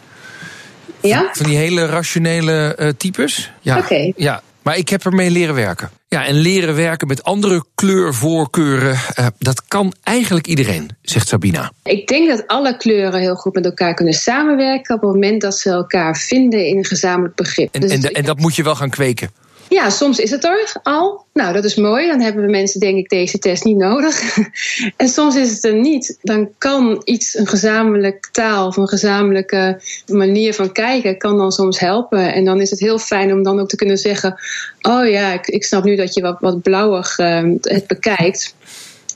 Ja? 1.01 1.29
Van 1.33 1.47
die 1.47 1.57
hele 1.57 1.87
rationele 1.87 2.95
types. 2.97 3.53
Ja. 3.61 3.79
Oké. 3.79 4.12
Ja, 4.16 4.42
maar 4.62 4.77
ik 4.77 4.88
heb 4.88 5.05
ermee 5.05 5.31
leren 5.31 5.55
werken. 5.55 5.90
Ja, 6.09 6.27
en 6.27 6.35
leren 6.35 6.75
werken 6.75 7.09
met 7.09 7.23
andere 7.23 7.64
kleurvoorkeuren, 7.75 8.92
uh, 8.92 9.27
dat 9.38 9.64
kan 9.69 9.95
eigenlijk 10.03 10.47
iedereen, 10.47 10.90
zegt 11.03 11.29
Sabina. 11.29 11.73
Ik 11.83 12.09
denk 12.09 12.29
dat 12.29 12.47
alle 12.47 12.77
kleuren 12.77 13.21
heel 13.21 13.35
goed 13.35 13.55
met 13.55 13.64
elkaar 13.64 13.95
kunnen 13.95 14.14
samenwerken 14.14 14.95
op 14.95 15.01
het 15.01 15.11
moment 15.11 15.40
dat 15.40 15.59
ze 15.59 15.71
elkaar 15.71 16.16
vinden 16.16 16.66
in 16.66 16.77
een 16.77 16.85
gezamenlijk 16.85 17.35
begrip. 17.35 17.75
En, 17.75 17.81
dus 17.81 17.90
en, 17.90 18.03
en 18.03 18.25
dat 18.25 18.38
moet 18.38 18.57
je 18.57 18.62
wel 18.62 18.75
gaan 18.75 18.90
kweken. 18.90 19.31
Ja, 19.69 19.91
soms 19.91 20.19
is 20.19 20.31
het 20.31 20.45
er 20.45 20.77
al. 20.83 21.25
Nou, 21.33 21.53
dat 21.53 21.65
is 21.65 21.75
mooi. 21.75 22.07
Dan 22.07 22.21
hebben 22.21 22.45
we 22.45 22.51
mensen, 22.51 22.81
denk 22.81 22.99
ik, 22.99 23.09
deze 23.09 23.39
test 23.39 23.65
niet 23.65 23.77
nodig. 23.77 24.39
en 24.97 25.09
soms 25.09 25.37
is 25.37 25.51
het 25.51 25.65
er 25.65 25.75
niet. 25.75 26.19
Dan 26.23 26.49
kan 26.59 27.01
iets, 27.05 27.39
een 27.39 27.47
gezamenlijke 27.47 28.29
taal 28.31 28.67
of 28.67 28.77
een 28.77 28.89
gezamenlijke 28.89 29.81
manier 30.07 30.55
van 30.55 30.73
kijken, 30.73 31.19
kan 31.19 31.37
dan 31.37 31.53
soms 31.53 31.81
helpen. 31.81 32.33
En 32.33 32.45
dan 32.45 32.61
is 32.61 32.71
het 32.71 32.81
heel 32.81 32.99
fijn 32.99 33.33
om 33.33 33.43
dan 33.43 33.61
ook 33.61 33.69
te 33.69 33.77
kunnen 33.77 33.99
zeggen: 33.99 34.41
Oh 34.83 35.09
ja, 35.09 35.33
ik, 35.33 35.47
ik 35.47 35.65
snap 35.65 35.85
nu 35.85 35.97
dat 35.97 36.15
je 36.15 36.21
wat, 36.21 36.37
wat 36.41 36.63
blauwig 36.63 37.19
uh, 37.19 37.43
het 37.61 37.87
bekijkt. 37.87 38.55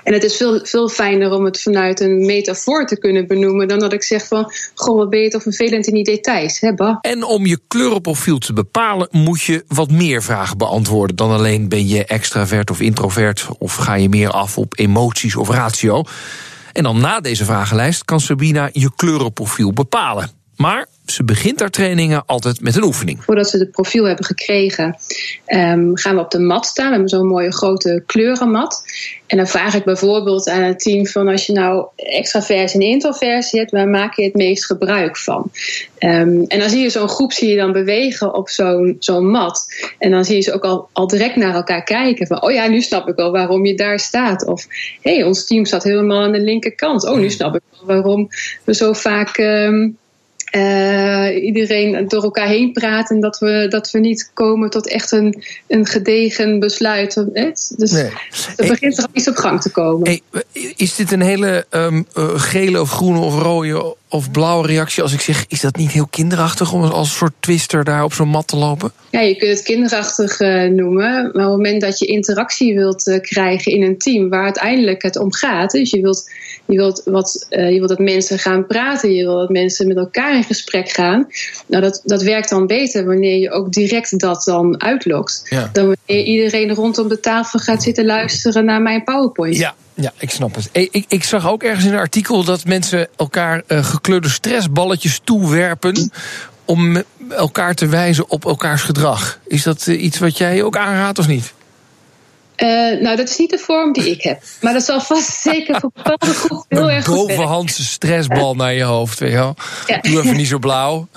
En 0.02 0.12
het 0.12 0.24
is 0.24 0.36
veel, 0.36 0.60
veel 0.62 0.88
fijner 0.88 1.32
om 1.32 1.44
het 1.44 1.62
vanuit 1.62 2.00
een 2.00 2.26
metafoor 2.26 2.86
te 2.86 2.98
kunnen 2.98 3.26
benoemen 3.26 3.68
dan 3.68 3.78
dat 3.78 3.92
ik 3.92 4.02
zeg 4.02 4.26
van, 4.26 4.52
goh, 4.74 4.96
wat 4.96 5.10
ben 5.10 5.20
je 5.20 5.28
toch 5.28 5.42
vervelend 5.42 5.86
in 5.86 5.94
die 5.94 6.04
details, 6.04 6.60
hè, 6.60 6.74
bah. 6.74 6.96
En 7.00 7.22
om 7.22 7.46
je 7.46 7.60
kleurenprofiel 7.68 8.38
te 8.38 8.52
bepalen, 8.52 9.08
moet 9.10 9.42
je 9.42 9.64
wat 9.68 9.90
meer 9.90 10.22
vragen 10.22 10.58
beantwoorden 10.58 11.16
dan 11.16 11.30
alleen 11.30 11.68
ben 11.68 11.88
je 11.88 12.04
extravert 12.04 12.70
of 12.70 12.80
introvert 12.80 13.46
of 13.58 13.74
ga 13.74 13.94
je 13.94 14.08
meer 14.08 14.30
af 14.30 14.58
op 14.58 14.78
emoties 14.78 15.36
of 15.36 15.48
ratio. 15.48 16.02
En 16.72 16.82
dan 16.82 17.00
na 17.00 17.20
deze 17.20 17.44
vragenlijst 17.44 18.04
kan 18.04 18.20
Sabina 18.20 18.68
je 18.72 18.90
kleurenprofiel 18.96 19.72
bepalen. 19.72 20.39
Maar 20.60 20.86
ze 21.06 21.24
begint 21.24 21.60
haar 21.60 21.70
trainingen 21.70 22.22
altijd 22.26 22.60
met 22.60 22.76
een 22.76 22.82
oefening. 22.82 23.24
Voordat 23.24 23.48
ze 23.48 23.58
het 23.58 23.70
profiel 23.70 24.04
hebben 24.04 24.24
gekregen, 24.24 24.96
um, 25.46 25.96
gaan 25.96 26.14
we 26.14 26.20
op 26.20 26.30
de 26.30 26.38
mat 26.38 26.66
staan. 26.66 26.86
We 26.86 26.92
hebben 26.92 27.08
zo'n 27.08 27.26
mooie 27.26 27.52
grote 27.52 28.02
kleurenmat. 28.06 28.82
En 29.26 29.36
dan 29.36 29.46
vraag 29.46 29.74
ik 29.74 29.84
bijvoorbeeld 29.84 30.48
aan 30.48 30.62
het 30.62 30.80
team 30.80 31.06
van 31.06 31.28
als 31.28 31.46
je 31.46 31.52
nou 31.52 31.86
extraversie 31.96 32.80
en 32.80 32.86
introversie 32.86 33.58
hebt, 33.58 33.70
waar 33.70 33.88
maak 33.88 34.14
je 34.14 34.24
het 34.24 34.34
meest 34.34 34.66
gebruik 34.66 35.16
van? 35.16 35.50
Um, 35.98 36.44
en 36.46 36.58
dan 36.58 36.70
zie 36.70 36.82
je 36.82 36.90
zo'n 36.90 37.08
groep 37.08 37.32
zie 37.32 37.48
je 37.48 37.56
dan 37.56 37.72
bewegen 37.72 38.34
op 38.34 38.48
zo'n 38.48 38.96
zo'n 38.98 39.30
mat. 39.30 39.66
En 39.98 40.10
dan 40.10 40.24
zie 40.24 40.36
je 40.36 40.42
ze 40.42 40.52
ook 40.52 40.64
al, 40.64 40.88
al 40.92 41.06
direct 41.06 41.36
naar 41.36 41.54
elkaar 41.54 41.84
kijken. 41.84 42.26
Van, 42.26 42.42
oh 42.42 42.52
ja, 42.52 42.68
nu 42.68 42.80
snap 42.80 43.08
ik 43.08 43.16
wel 43.16 43.32
waarom 43.32 43.64
je 43.64 43.74
daar 43.74 43.98
staat. 43.98 44.46
Of 44.46 44.66
hé, 45.00 45.14
hey, 45.14 45.22
ons 45.22 45.46
team 45.46 45.64
staat 45.64 45.82
helemaal 45.82 46.22
aan 46.22 46.32
de 46.32 46.40
linkerkant. 46.40 47.06
Oh, 47.06 47.18
nu 47.18 47.30
snap 47.30 47.54
ik 47.54 47.62
wel 47.70 47.86
waarom 47.86 48.28
we 48.64 48.74
zo 48.74 48.92
vaak 48.92 49.38
um, 49.38 49.98
uh, 50.52 51.44
iedereen 51.44 52.08
door 52.08 52.22
elkaar 52.22 52.46
heen 52.46 52.72
praten. 52.72 53.14
En 53.14 53.22
dat 53.22 53.38
we, 53.38 53.66
dat 53.68 53.90
we 53.90 53.98
niet 53.98 54.30
komen 54.34 54.70
tot 54.70 54.88
echt 54.88 55.12
een, 55.12 55.42
een 55.66 55.86
gedegen 55.86 56.58
besluit. 56.58 57.24
Dus 57.76 57.90
nee. 57.90 58.10
er 58.56 58.66
begint 58.66 58.98
er 58.98 59.04
al 59.04 59.10
iets 59.12 59.28
op 59.28 59.36
gang 59.36 59.60
te 59.60 59.70
komen. 59.70 60.06
Hey, 60.08 60.20
is 60.76 60.94
dit 60.94 61.12
een 61.12 61.22
hele 61.22 61.66
um, 61.70 62.06
gele 62.34 62.80
of 62.80 62.90
groene 62.90 63.18
of 63.18 63.42
rode 63.42 63.96
of 64.10 64.30
blauwe 64.30 64.66
reactie 64.66 65.02
als 65.02 65.12
ik 65.12 65.20
zeg: 65.20 65.44
is 65.48 65.60
dat 65.60 65.76
niet 65.76 65.90
heel 65.90 66.06
kinderachtig 66.06 66.72
om 66.72 66.82
als 66.82 67.16
soort 67.16 67.32
twister 67.40 67.84
daar 67.84 68.04
op 68.04 68.12
zo'n 68.12 68.28
mat 68.28 68.46
te 68.46 68.56
lopen? 68.56 68.92
Ja, 69.10 69.20
je 69.20 69.36
kunt 69.36 69.50
het 69.50 69.62
kinderachtig 69.62 70.40
uh, 70.40 70.64
noemen. 70.64 71.22
Maar 71.22 71.26
op 71.26 71.34
het 71.34 71.44
moment 71.44 71.80
dat 71.80 71.98
je 71.98 72.06
interactie 72.06 72.74
wilt 72.74 73.06
uh, 73.06 73.20
krijgen 73.20 73.72
in 73.72 73.82
een 73.82 73.98
team 73.98 74.28
waar 74.28 74.44
uiteindelijk 74.44 75.02
het 75.02 75.16
om 75.16 75.32
gaat. 75.32 75.70
Dus 75.70 75.90
je 75.90 76.00
wilt, 76.00 76.30
je 76.66 76.76
wilt, 76.76 77.02
wat, 77.04 77.46
uh, 77.50 77.70
je 77.70 77.76
wilt 77.76 77.88
dat 77.88 77.98
mensen 77.98 78.38
gaan 78.38 78.66
praten, 78.66 79.14
je 79.14 79.24
wilt 79.24 79.38
dat 79.38 79.48
mensen 79.48 79.88
met 79.88 79.96
elkaar 79.96 80.36
in 80.36 80.44
gesprek 80.44 80.90
gaan. 80.90 81.26
Nou, 81.66 81.82
dat, 81.82 82.00
dat 82.04 82.22
werkt 82.22 82.50
dan 82.50 82.66
beter 82.66 83.04
wanneer 83.06 83.38
je 83.38 83.50
ook 83.50 83.72
direct 83.72 84.18
dat 84.18 84.44
dan 84.44 84.82
uitlokt. 84.82 85.42
Ja. 85.48 85.70
Dan 85.72 85.84
wanneer 85.84 86.24
iedereen 86.24 86.74
rondom 86.74 87.08
de 87.08 87.20
tafel 87.20 87.58
gaat 87.58 87.82
zitten 87.82 88.04
luisteren 88.04 88.64
naar 88.64 88.82
mijn 88.82 89.04
PowerPoint. 89.04 89.56
Ja, 89.56 89.74
ja, 90.00 90.12
ik 90.18 90.30
snap 90.30 90.54
het. 90.54 90.68
Ik, 90.72 91.04
ik, 91.08 91.24
zag 91.24 91.48
ook 91.48 91.62
ergens 91.62 91.84
in 91.84 91.92
een 91.92 91.98
artikel 91.98 92.44
dat 92.44 92.64
mensen 92.64 93.08
elkaar 93.16 93.62
uh, 93.68 93.84
gekleurde 93.84 94.28
stressballetjes 94.28 95.20
toewerpen. 95.24 96.10
om 96.64 97.02
elkaar 97.30 97.74
te 97.74 97.86
wijzen 97.86 98.30
op 98.30 98.44
elkaars 98.44 98.82
gedrag. 98.82 99.38
Is 99.46 99.62
dat 99.62 99.86
uh, 99.86 100.02
iets 100.02 100.18
wat 100.18 100.38
jij 100.38 100.62
ook 100.62 100.76
aanraadt 100.76 101.18
of 101.18 101.26
niet? 101.26 101.52
Uh, 102.56 103.00
nou, 103.00 103.16
dat 103.16 103.28
is 103.28 103.36
niet 103.36 103.50
de 103.50 103.58
vorm 103.58 103.92
die 103.92 104.10
ik 104.10 104.22
heb. 104.22 104.42
Maar 104.60 104.72
dat 104.72 104.82
zal 104.82 105.00
vast 105.00 105.40
zeker 105.50 105.80
voor 105.80 105.90
bepaalde 105.94 106.34
groepen 106.34 106.78
heel 106.78 106.90
erg 106.90 107.04
goed 107.04 107.18
Een 107.18 107.26
bovenhandse 107.26 107.84
stressbal 107.84 108.54
naar 108.54 108.74
je 108.74 108.82
hoofd, 108.82 109.18
weet 109.18 109.30
je 109.30 109.36
wel. 109.36 109.54
Ja. 109.86 109.98
Doe 110.00 110.20
even 110.20 110.36
niet 110.36 110.48
zo 110.48 110.58
blauw. 110.58 111.08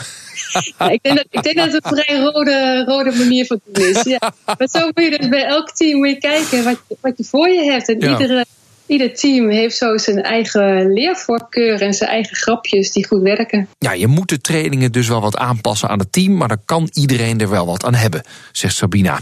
Ja, 0.77 0.89
ik, 0.89 1.03
denk 1.03 1.17
dat, 1.17 1.25
ik 1.29 1.43
denk 1.43 1.55
dat 1.55 1.71
het 1.71 1.85
een 1.85 1.97
vrij 1.97 2.17
rode, 2.17 2.83
rode 2.85 3.11
manier 3.17 3.45
van 3.45 3.59
doen 3.65 3.85
is. 3.85 4.03
Ja. 4.03 4.33
Maar 4.57 4.67
zo 4.71 4.79
moet 4.79 5.03
je 5.03 5.17
dus 5.17 5.29
bij 5.29 5.45
elk 5.45 5.71
team 5.71 5.97
moet 5.97 6.09
je 6.09 6.17
kijken 6.17 6.63
wat, 6.63 6.77
wat 7.01 7.17
je 7.17 7.23
voor 7.23 7.49
je 7.49 7.63
hebt. 7.63 7.89
En 7.89 7.95
iedere 7.95 8.45
ieder 8.85 9.15
team 9.15 9.49
heeft 9.49 9.77
zo 9.77 9.97
zijn 9.97 10.21
eigen 10.21 10.93
leervoorkeur 10.93 11.81
en 11.81 11.93
zijn 11.93 12.09
eigen 12.09 12.35
grapjes 12.35 12.91
die 12.91 13.07
goed 13.07 13.21
werken. 13.21 13.67
Ja, 13.79 13.91
je 13.91 14.07
moet 14.07 14.29
de 14.29 14.41
trainingen 14.41 14.91
dus 14.91 15.07
wel 15.07 15.21
wat 15.21 15.37
aanpassen 15.37 15.89
aan 15.89 15.99
het 15.99 16.11
team, 16.11 16.37
maar 16.37 16.47
dan 16.47 16.61
kan 16.65 16.89
iedereen 16.93 17.39
er 17.39 17.49
wel 17.49 17.65
wat 17.65 17.85
aan 17.85 17.93
hebben, 17.93 18.23
zegt 18.51 18.75
Sabina. 18.75 19.19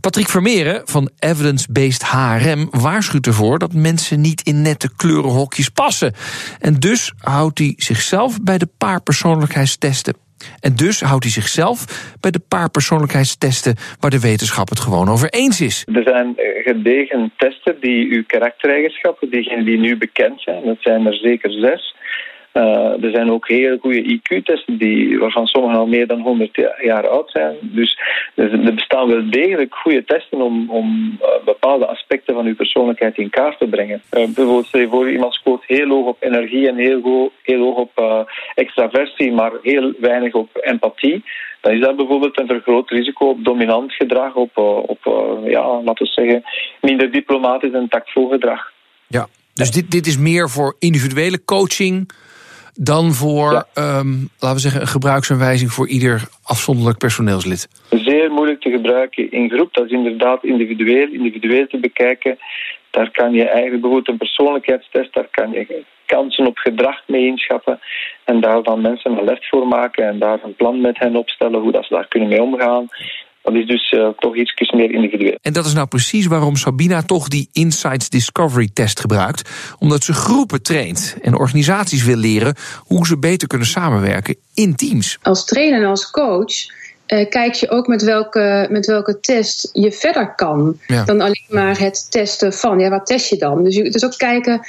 Patrick 0.00 0.28
Vermeeren 0.28 0.82
van 0.84 1.10
Evidence-Based 1.18 2.02
HRM 2.02 2.68
waarschuwt 2.70 3.26
ervoor 3.26 3.58
dat 3.58 3.72
mensen 3.72 4.20
niet 4.20 4.42
in 4.42 4.62
nette 4.62 4.90
kleurenhokjes 4.96 5.68
passen. 5.68 6.14
En 6.58 6.74
dus 6.74 7.12
houdt 7.18 7.58
hij 7.58 7.74
zichzelf 7.76 8.42
bij 8.42 8.58
de 8.58 8.68
paar 8.78 9.00
persoonlijkheidstesten 9.00 10.14
en 10.60 10.76
dus 10.76 11.00
houdt 11.00 11.24
hij 11.24 11.32
zichzelf 11.32 11.78
bij 12.20 12.30
de 12.30 12.40
paar 12.48 12.70
persoonlijkheidstesten 12.70 13.76
waar 14.00 14.10
de 14.10 14.20
wetenschap 14.20 14.68
het 14.68 14.80
gewoon 14.80 15.08
over 15.08 15.28
eens 15.30 15.60
is. 15.60 15.84
Er 15.92 16.02
zijn 16.02 16.34
gedegen 16.64 17.32
testen 17.36 17.76
die 17.80 18.14
uw 18.14 18.24
karaktereigenschappen, 18.26 19.30
diegenen 19.30 19.64
die 19.64 19.78
nu 19.78 19.96
bekend 19.96 20.40
zijn, 20.40 20.64
dat 20.64 20.76
zijn 20.80 21.06
er 21.06 21.14
zeker 21.14 21.50
zes, 21.50 21.96
uh, 22.54 23.04
er 23.04 23.10
zijn 23.10 23.30
ook 23.30 23.48
hele 23.48 23.78
goede 23.80 24.02
IQ-testen, 24.02 24.78
die, 24.78 25.18
waarvan 25.18 25.46
sommige 25.46 25.76
al 25.76 25.86
meer 25.86 26.06
dan 26.06 26.20
100 26.20 26.70
jaar 26.82 27.08
oud 27.08 27.30
zijn. 27.30 27.56
Dus 27.60 27.98
er 28.34 28.74
bestaan 28.74 29.08
wel 29.08 29.30
degelijk 29.30 29.74
goede 29.74 30.04
testen 30.04 30.40
om, 30.40 30.70
om 30.70 31.18
uh, 31.20 31.44
bepaalde 31.44 31.86
aspecten 31.86 32.34
van 32.34 32.46
uw 32.46 32.54
persoonlijkheid 32.54 33.18
in 33.18 33.30
kaart 33.30 33.58
te 33.58 33.66
brengen. 33.66 34.02
Uh, 34.10 34.24
bijvoorbeeld, 34.24 34.66
stel 34.66 34.80
je 34.80 34.88
voor, 34.88 35.10
iemand 35.10 35.34
scoort 35.34 35.64
heel 35.66 35.88
hoog 35.88 36.06
op 36.06 36.16
energie 36.20 36.68
en 36.68 36.76
heel, 36.76 37.00
hoog, 37.02 37.30
heel 37.42 37.60
hoog 37.60 37.76
op 37.76 38.26
extraversie, 38.54 39.32
maar 39.32 39.52
heel 39.62 39.92
weinig 40.00 40.34
op 40.34 40.48
empathie. 40.60 41.24
Dan 41.60 41.72
is 41.72 41.80
dat 41.80 41.96
bijvoorbeeld 41.96 42.40
een 42.40 42.46
vergroot 42.46 42.90
risico 42.90 43.28
op 43.28 43.44
dominant 43.44 43.92
gedrag, 43.92 44.34
op, 44.34 44.56
op 44.86 44.98
ja, 45.44 45.82
laten 45.82 46.06
we 46.06 46.12
zeggen, 46.12 46.42
minder 46.80 47.10
diplomatisch 47.10 47.72
en 47.72 47.88
tactvol 47.88 48.28
gedrag. 48.28 48.72
Ja, 49.06 49.26
dus 49.54 49.70
dit, 49.70 49.90
dit 49.90 50.06
is 50.06 50.18
meer 50.18 50.50
voor 50.50 50.76
individuele 50.78 51.44
coaching 51.44 52.10
dan 52.74 53.12
voor, 53.12 53.52
ja. 53.52 53.98
um, 53.98 54.28
laten 54.38 54.56
we 54.56 54.62
zeggen, 54.62 54.80
een 54.80 54.86
gebruiksaanwijzing 54.86 55.72
voor 55.72 55.88
ieder 55.88 56.28
afzonderlijk 56.42 56.98
personeelslid? 56.98 57.68
Zeer 57.90 58.30
moeilijk 58.30 58.60
te 58.60 58.70
gebruiken 58.70 59.30
in 59.30 59.50
groep. 59.50 59.74
Dat 59.74 59.84
is 59.84 59.90
inderdaad 59.90 60.44
individueel, 60.44 61.08
individueel 61.12 61.66
te 61.66 61.78
bekijken. 61.78 62.38
Daar 62.90 63.10
kan 63.10 63.32
je 63.32 63.42
eigenlijk 63.42 63.80
bijvoorbeeld 63.80 64.08
een 64.08 64.26
persoonlijkheidstest, 64.26 65.14
daar 65.14 65.28
kan 65.30 65.50
je 65.50 65.84
kansen 66.06 66.46
op 66.46 66.56
gedrag 66.56 67.02
mee 67.06 67.26
inschatten. 67.26 67.80
En 68.24 68.40
daar 68.40 68.62
dan 68.62 68.80
mensen 68.80 69.18
een 69.18 69.24
les 69.24 69.48
voor 69.48 69.66
maken 69.66 70.04
en 70.08 70.18
daar 70.18 70.38
een 70.42 70.54
plan 70.54 70.80
met 70.80 70.98
hen 70.98 71.16
opstellen 71.16 71.60
hoe 71.60 71.72
dat 71.72 71.84
ze 71.84 71.94
daar 71.94 72.08
kunnen 72.08 72.28
mee 72.28 72.42
omgaan. 72.42 72.88
Dat 73.48 73.56
is 73.56 73.66
dus 73.66 73.92
uh, 73.92 74.08
toch 74.18 74.36
iets 74.36 74.72
meer 74.72 74.90
individueel. 74.90 75.38
En 75.42 75.52
dat 75.52 75.66
is 75.66 75.72
nou 75.72 75.86
precies 75.86 76.26
waarom 76.26 76.56
Sabina 76.56 77.02
toch 77.02 77.28
die 77.28 77.48
Insights 77.52 78.08
Discovery 78.08 78.68
test 78.72 79.00
gebruikt. 79.00 79.50
Omdat 79.78 80.04
ze 80.04 80.12
groepen 80.12 80.62
traint 80.62 81.16
en 81.22 81.38
organisaties 81.38 82.04
wil 82.04 82.16
leren 82.16 82.54
hoe 82.78 83.06
ze 83.06 83.18
beter 83.18 83.48
kunnen 83.48 83.66
samenwerken 83.66 84.36
in 84.54 84.76
teams. 84.76 85.18
Als 85.22 85.44
trainer 85.44 85.82
en 85.82 85.88
als 85.88 86.10
coach 86.10 86.54
uh, 87.06 87.28
kijk 87.28 87.54
je 87.54 87.70
ook 87.70 87.86
met 87.86 88.02
welke, 88.02 88.66
met 88.70 88.86
welke 88.86 89.20
test 89.20 89.70
je 89.72 89.92
verder 89.92 90.34
kan. 90.34 90.78
Ja. 90.86 91.04
Dan 91.04 91.20
alleen 91.20 91.46
maar 91.48 91.78
het 91.78 92.10
testen 92.10 92.52
van. 92.52 92.78
Ja, 92.78 92.88
wat 92.88 93.06
test 93.06 93.28
je 93.28 93.36
dan? 93.36 93.64
Dus, 93.64 93.76
je, 93.76 93.90
dus 93.90 94.04
ook 94.04 94.16
kijken 94.16 94.60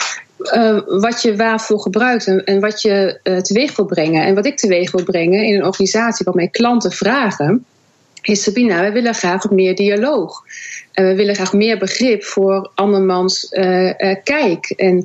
uh, 0.56 0.80
wat 0.86 1.22
je 1.22 1.36
waarvoor 1.36 1.80
gebruikt 1.80 2.28
en, 2.28 2.44
en 2.44 2.60
wat 2.60 2.82
je 2.82 3.20
uh, 3.24 3.38
teweeg 3.38 3.76
wil 3.76 3.86
brengen. 3.86 4.26
En 4.26 4.36
wat 4.36 4.46
ik 4.46 4.58
teweeg 4.58 4.92
wil 4.92 5.04
brengen 5.04 5.44
in 5.44 5.56
een 5.56 5.66
organisatie 5.66 6.26
wat 6.26 6.36
mijn 6.36 6.52
klanten 6.52 6.92
vragen 6.92 7.66
is 8.22 8.44
Sabina, 8.44 8.82
we 8.82 8.92
willen 8.92 9.14
graag 9.14 9.50
meer 9.50 9.76
dialoog. 9.76 10.44
En 10.92 11.08
we 11.08 11.16
willen 11.16 11.36
graag 11.36 11.54
meer 11.54 11.78
begrip 11.78 12.24
voor 12.24 12.72
andermans 12.76 13.48
uh, 13.52 13.86
uh, 13.86 14.16
kijk. 14.24 14.70
En, 14.70 14.96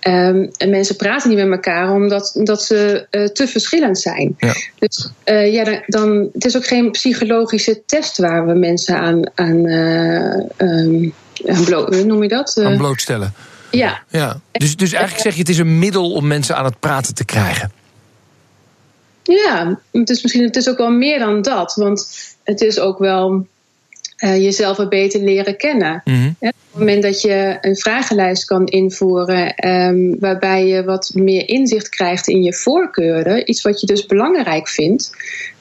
um, 0.00 0.50
en, 0.56 0.70
mensen 0.70 0.96
praten 0.96 1.28
niet 1.28 1.38
met 1.38 1.50
elkaar 1.50 1.92
omdat, 1.92 2.32
omdat 2.34 2.62
ze 2.62 3.06
uh, 3.10 3.26
te 3.26 3.48
verschillend 3.48 3.98
zijn. 3.98 4.34
Ja. 4.38 4.54
Dus 4.78 5.10
ja, 5.24 5.64
dan, 5.64 5.82
dan, 5.86 6.28
het 6.32 6.44
is 6.44 6.56
ook 6.56 6.66
geen 6.66 6.90
psychologische 6.90 7.82
test 7.86 8.18
waar 8.18 8.46
we 8.46 8.54
mensen 8.54 8.98
aan, 8.98 9.30
aan, 9.34 9.66
um, 9.66 11.14
aan 11.46 11.64
bloot, 11.64 12.04
noem 12.04 12.22
je 12.22 12.28
dat? 12.28 12.60
aan 12.64 12.76
blootstellen. 12.76 13.34
Ja. 13.70 14.02
ja. 14.08 14.40
Dus, 14.52 14.76
dus 14.76 14.92
eigenlijk 14.92 15.22
zeg 15.22 15.32
je, 15.32 15.40
het 15.40 15.48
is 15.48 15.58
een 15.58 15.78
middel 15.78 16.12
om 16.12 16.26
mensen 16.26 16.56
aan 16.56 16.64
het 16.64 16.80
praten 16.80 17.14
te 17.14 17.24
krijgen. 17.24 17.72
Ja, 19.34 19.80
het 19.92 20.10
is 20.10 20.22
misschien 20.22 20.44
het 20.44 20.56
is 20.56 20.68
ook 20.68 20.78
wel 20.78 20.90
meer 20.90 21.18
dan 21.18 21.42
dat. 21.42 21.74
Want 21.74 22.08
het 22.42 22.60
is 22.60 22.78
ook 22.78 22.98
wel 22.98 23.46
uh, 24.24 24.42
jezelf 24.42 24.76
wat 24.76 24.88
beter 24.88 25.20
leren 25.20 25.56
kennen. 25.56 26.02
Ja, 26.04 26.28
op 26.38 26.54
het 26.70 26.78
moment 26.78 27.02
dat 27.02 27.20
je 27.20 27.58
een 27.60 27.76
vragenlijst 27.76 28.44
kan 28.44 28.66
invoeren, 28.66 29.68
um, 29.68 30.18
waarbij 30.20 30.66
je 30.66 30.84
wat 30.84 31.10
meer 31.14 31.48
inzicht 31.48 31.88
krijgt 31.88 32.28
in 32.28 32.42
je 32.42 32.54
voorkeuren, 32.54 33.50
iets 33.50 33.62
wat 33.62 33.80
je 33.80 33.86
dus 33.86 34.06
belangrijk 34.06 34.68
vindt. 34.68 35.10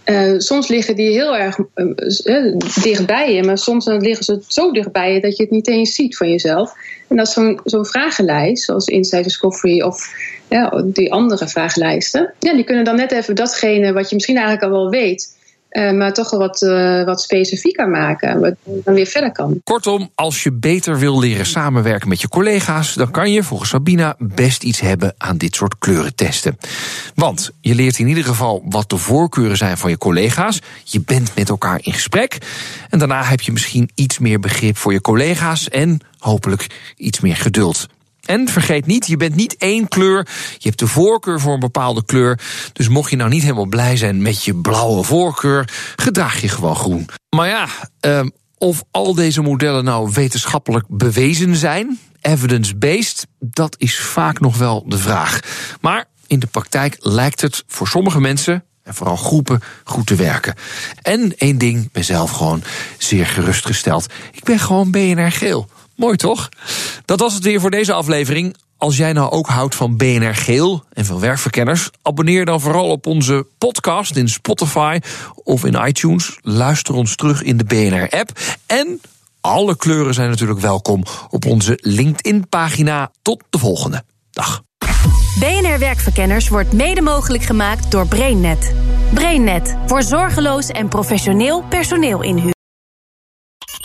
Uh, 0.06 0.34
soms 0.38 0.68
liggen 0.68 0.96
die 0.96 1.10
heel 1.10 1.38
erg 1.38 1.58
uh, 1.58 2.58
dichtbij 2.84 3.34
je, 3.34 3.44
maar 3.44 3.58
soms 3.58 3.86
dan 3.86 4.02
liggen 4.02 4.26
ze 4.26 4.40
zo 4.48 4.72
dichtbij 4.72 5.14
je 5.14 5.22
dat 5.22 5.38
je 5.38 5.44
het 5.44 5.52
niet 5.52 5.68
eens 5.68 5.96
ziet 5.96 6.18
van 6.18 6.30
jezelf. 6.30 6.74
En 7.08 7.16
dat 7.16 7.28
is 7.28 7.34
zo'n 7.34 7.60
zo'n 7.64 7.86
vragenlijst, 7.86 8.64
zoals 8.64 8.88
Insight 8.88 9.24
Discovery 9.24 9.82
of 9.82 10.14
die 10.84 11.14
andere 11.14 11.48
vragenlijsten, 11.48 12.34
ja, 12.40 12.54
die 12.54 12.64
kunnen 12.64 12.84
dan 12.84 12.96
net 12.96 13.12
even 13.12 13.36
datgene 13.36 13.94
wat 13.94 14.10
je 14.10 14.16
misschien 14.16 14.38
eigenlijk 14.38 14.66
al 14.66 14.72
wel 14.72 14.90
weet, 14.90 15.36
uh, 15.72 15.92
maar 15.92 16.14
toch 16.14 16.30
wel 16.30 16.40
wat, 16.40 16.62
uh, 16.62 17.04
wat 17.04 17.22
specifieker 17.22 17.90
maken, 17.90 18.40
wat 18.40 18.54
dan 18.64 18.94
weer 18.94 19.06
verder 19.06 19.32
kan. 19.32 19.62
Kortom, 19.64 20.10
als 20.16 20.44
je 20.44 20.52
beter 20.52 21.00
wil 21.00 21.20
leren 21.20 21.46
samenwerken 21.46 22.10
met 22.10 22.22
je 22.22 22.28
collega's, 22.28 22.94
dan 22.94 23.12
kan 23.12 23.32
je 23.32 23.44
volgens 23.44 23.70
Sabina 23.70 24.16
best 24.18 24.64
iets 24.64 24.80
hebben 24.80 25.14
aan 25.18 25.38
dit 25.38 25.56
soort 25.56 25.78
kleurentesten. 25.78 26.58
Want 27.16 27.52
je 27.62 27.76
leert 27.76 28.00
in 28.00 28.08
ieder 28.08 28.24
geval 28.24 28.64
wat 28.66 28.90
de 28.90 28.98
voorkeuren 28.98 29.58
zijn 29.58 29.78
van 29.78 29.90
je 29.90 29.98
collega's. 29.98 30.60
Je 30.84 31.02
bent 31.02 31.36
met 31.36 31.50
elkaar 31.50 31.80
in 31.84 31.94
gesprek. 31.94 32.38
En 32.90 33.00
daarna 33.00 33.24
heb 33.24 33.42
je 33.42 33.52
misschien 33.52 33.90
iets 33.96 34.20
meer 34.20 34.40
begrip 34.40 34.78
voor 34.78 34.94
je 34.94 35.02
collega's 35.02 35.70
en 35.70 36.00
hopelijk 36.18 36.68
iets 36.98 37.20
meer 37.20 37.36
geduld. 37.36 37.88
En 38.22 38.48
vergeet 38.48 38.86
niet, 38.86 39.08
je 39.08 39.18
bent 39.18 39.36
niet 39.36 39.58
één 39.58 39.88
kleur. 39.88 40.28
Je 40.58 40.68
hebt 40.68 40.80
de 40.80 40.88
voorkeur 40.88 41.40
voor 41.40 41.54
een 41.54 41.60
bepaalde 41.60 42.06
kleur. 42.06 42.40
Dus 42.74 42.88
mocht 42.88 43.10
je 43.10 43.16
nou 43.16 43.30
niet 43.30 43.42
helemaal 43.42 43.66
blij 43.66 43.98
zijn 43.98 44.22
met 44.22 44.44
je 44.44 44.56
blauwe 44.56 45.04
voorkeur, 45.04 45.70
gedraag 45.96 46.42
je 46.42 46.48
gewoon 46.48 46.76
groen. 46.76 47.10
Maar 47.30 47.48
ja, 47.48 47.68
uh, 48.06 48.28
of 48.58 48.84
al 48.92 49.16
deze 49.16 49.42
modellen 49.42 49.84
nou 49.84 50.12
wetenschappelijk 50.14 50.86
bewezen 50.90 51.56
zijn, 51.56 52.00
evidence-based, 52.22 53.28
dat 53.40 53.76
is 53.78 54.00
vaak 54.00 54.40
nog 54.40 54.58
wel 54.58 54.84
de 54.88 54.98
vraag. 54.98 55.40
Maar 55.82 56.06
in 56.28 56.40
de 56.40 56.48
praktijk 56.48 56.98
lijkt 57.00 57.42
het 57.42 57.64
voor 57.68 57.88
sommige 57.88 58.20
mensen 58.20 58.64
en 58.84 58.94
vooral 58.94 59.16
groepen 59.16 59.60
goed 59.84 60.08
te 60.08 60.16
werken. 60.16 60.56
En 61.02 61.38
één 61.38 61.58
ding, 61.58 61.92
ben 61.92 62.04
zelf 62.04 62.32
gewoon 62.32 62.64
zeer 62.98 63.26
gerustgesteld. 63.26 64.06
Ik 64.32 64.44
ben 64.44 64.60
gewoon 64.60 64.92
BNR 64.92 65.32
geel. 65.32 65.70
Mooi 66.02 66.16
toch? 66.16 66.50
Dat 67.06 67.20
was 67.20 67.34
het 67.34 67.44
weer 67.44 67.60
voor 67.60 67.72
deze 67.72 67.94
aflevering. 67.94 68.56
Als 68.78 68.98
jij 68.98 69.14
nou 69.14 69.32
ook 69.32 69.48
houdt 69.48 69.76
van 69.76 69.98
BNR 69.98 70.36
Geel 70.36 70.84
en 70.94 71.06
van 71.06 71.20
werkverkenners, 71.20 71.90
abonneer 72.02 72.46
dan 72.46 72.62
vooral 72.62 72.90
op 72.90 73.06
onze 73.06 73.48
podcast 73.58 74.16
in 74.16 74.30
Spotify 74.30 75.00
of 75.44 75.66
in 75.66 75.86
iTunes. 75.86 76.38
Luister 76.42 76.94
ons 76.94 77.16
terug 77.16 77.42
in 77.42 77.58
de 77.58 77.64
BNR-app. 77.64 78.40
En 78.66 79.02
alle 79.42 79.78
kleuren 79.78 80.14
zijn 80.14 80.30
natuurlijk 80.30 80.60
welkom 80.60 81.04
op 81.30 81.46
onze 81.46 81.78
LinkedIn-pagina. 81.82 83.12
Tot 83.22 83.44
de 83.50 83.58
volgende. 83.58 84.04
Dag. 84.32 84.62
BNR 85.40 85.80
Werkverkenners 85.80 86.50
wordt 86.50 86.74
mede 86.74 87.02
mogelijk 87.02 87.44
gemaakt 87.44 87.92
door 87.92 88.08
BrainNet. 88.08 88.74
BrainNet 89.14 89.76
voor 89.86 90.04
zorgeloos 90.04 90.68
en 90.68 90.88
professioneel 90.88 91.64
personeel 91.64 92.22
inhuur. 92.22 92.60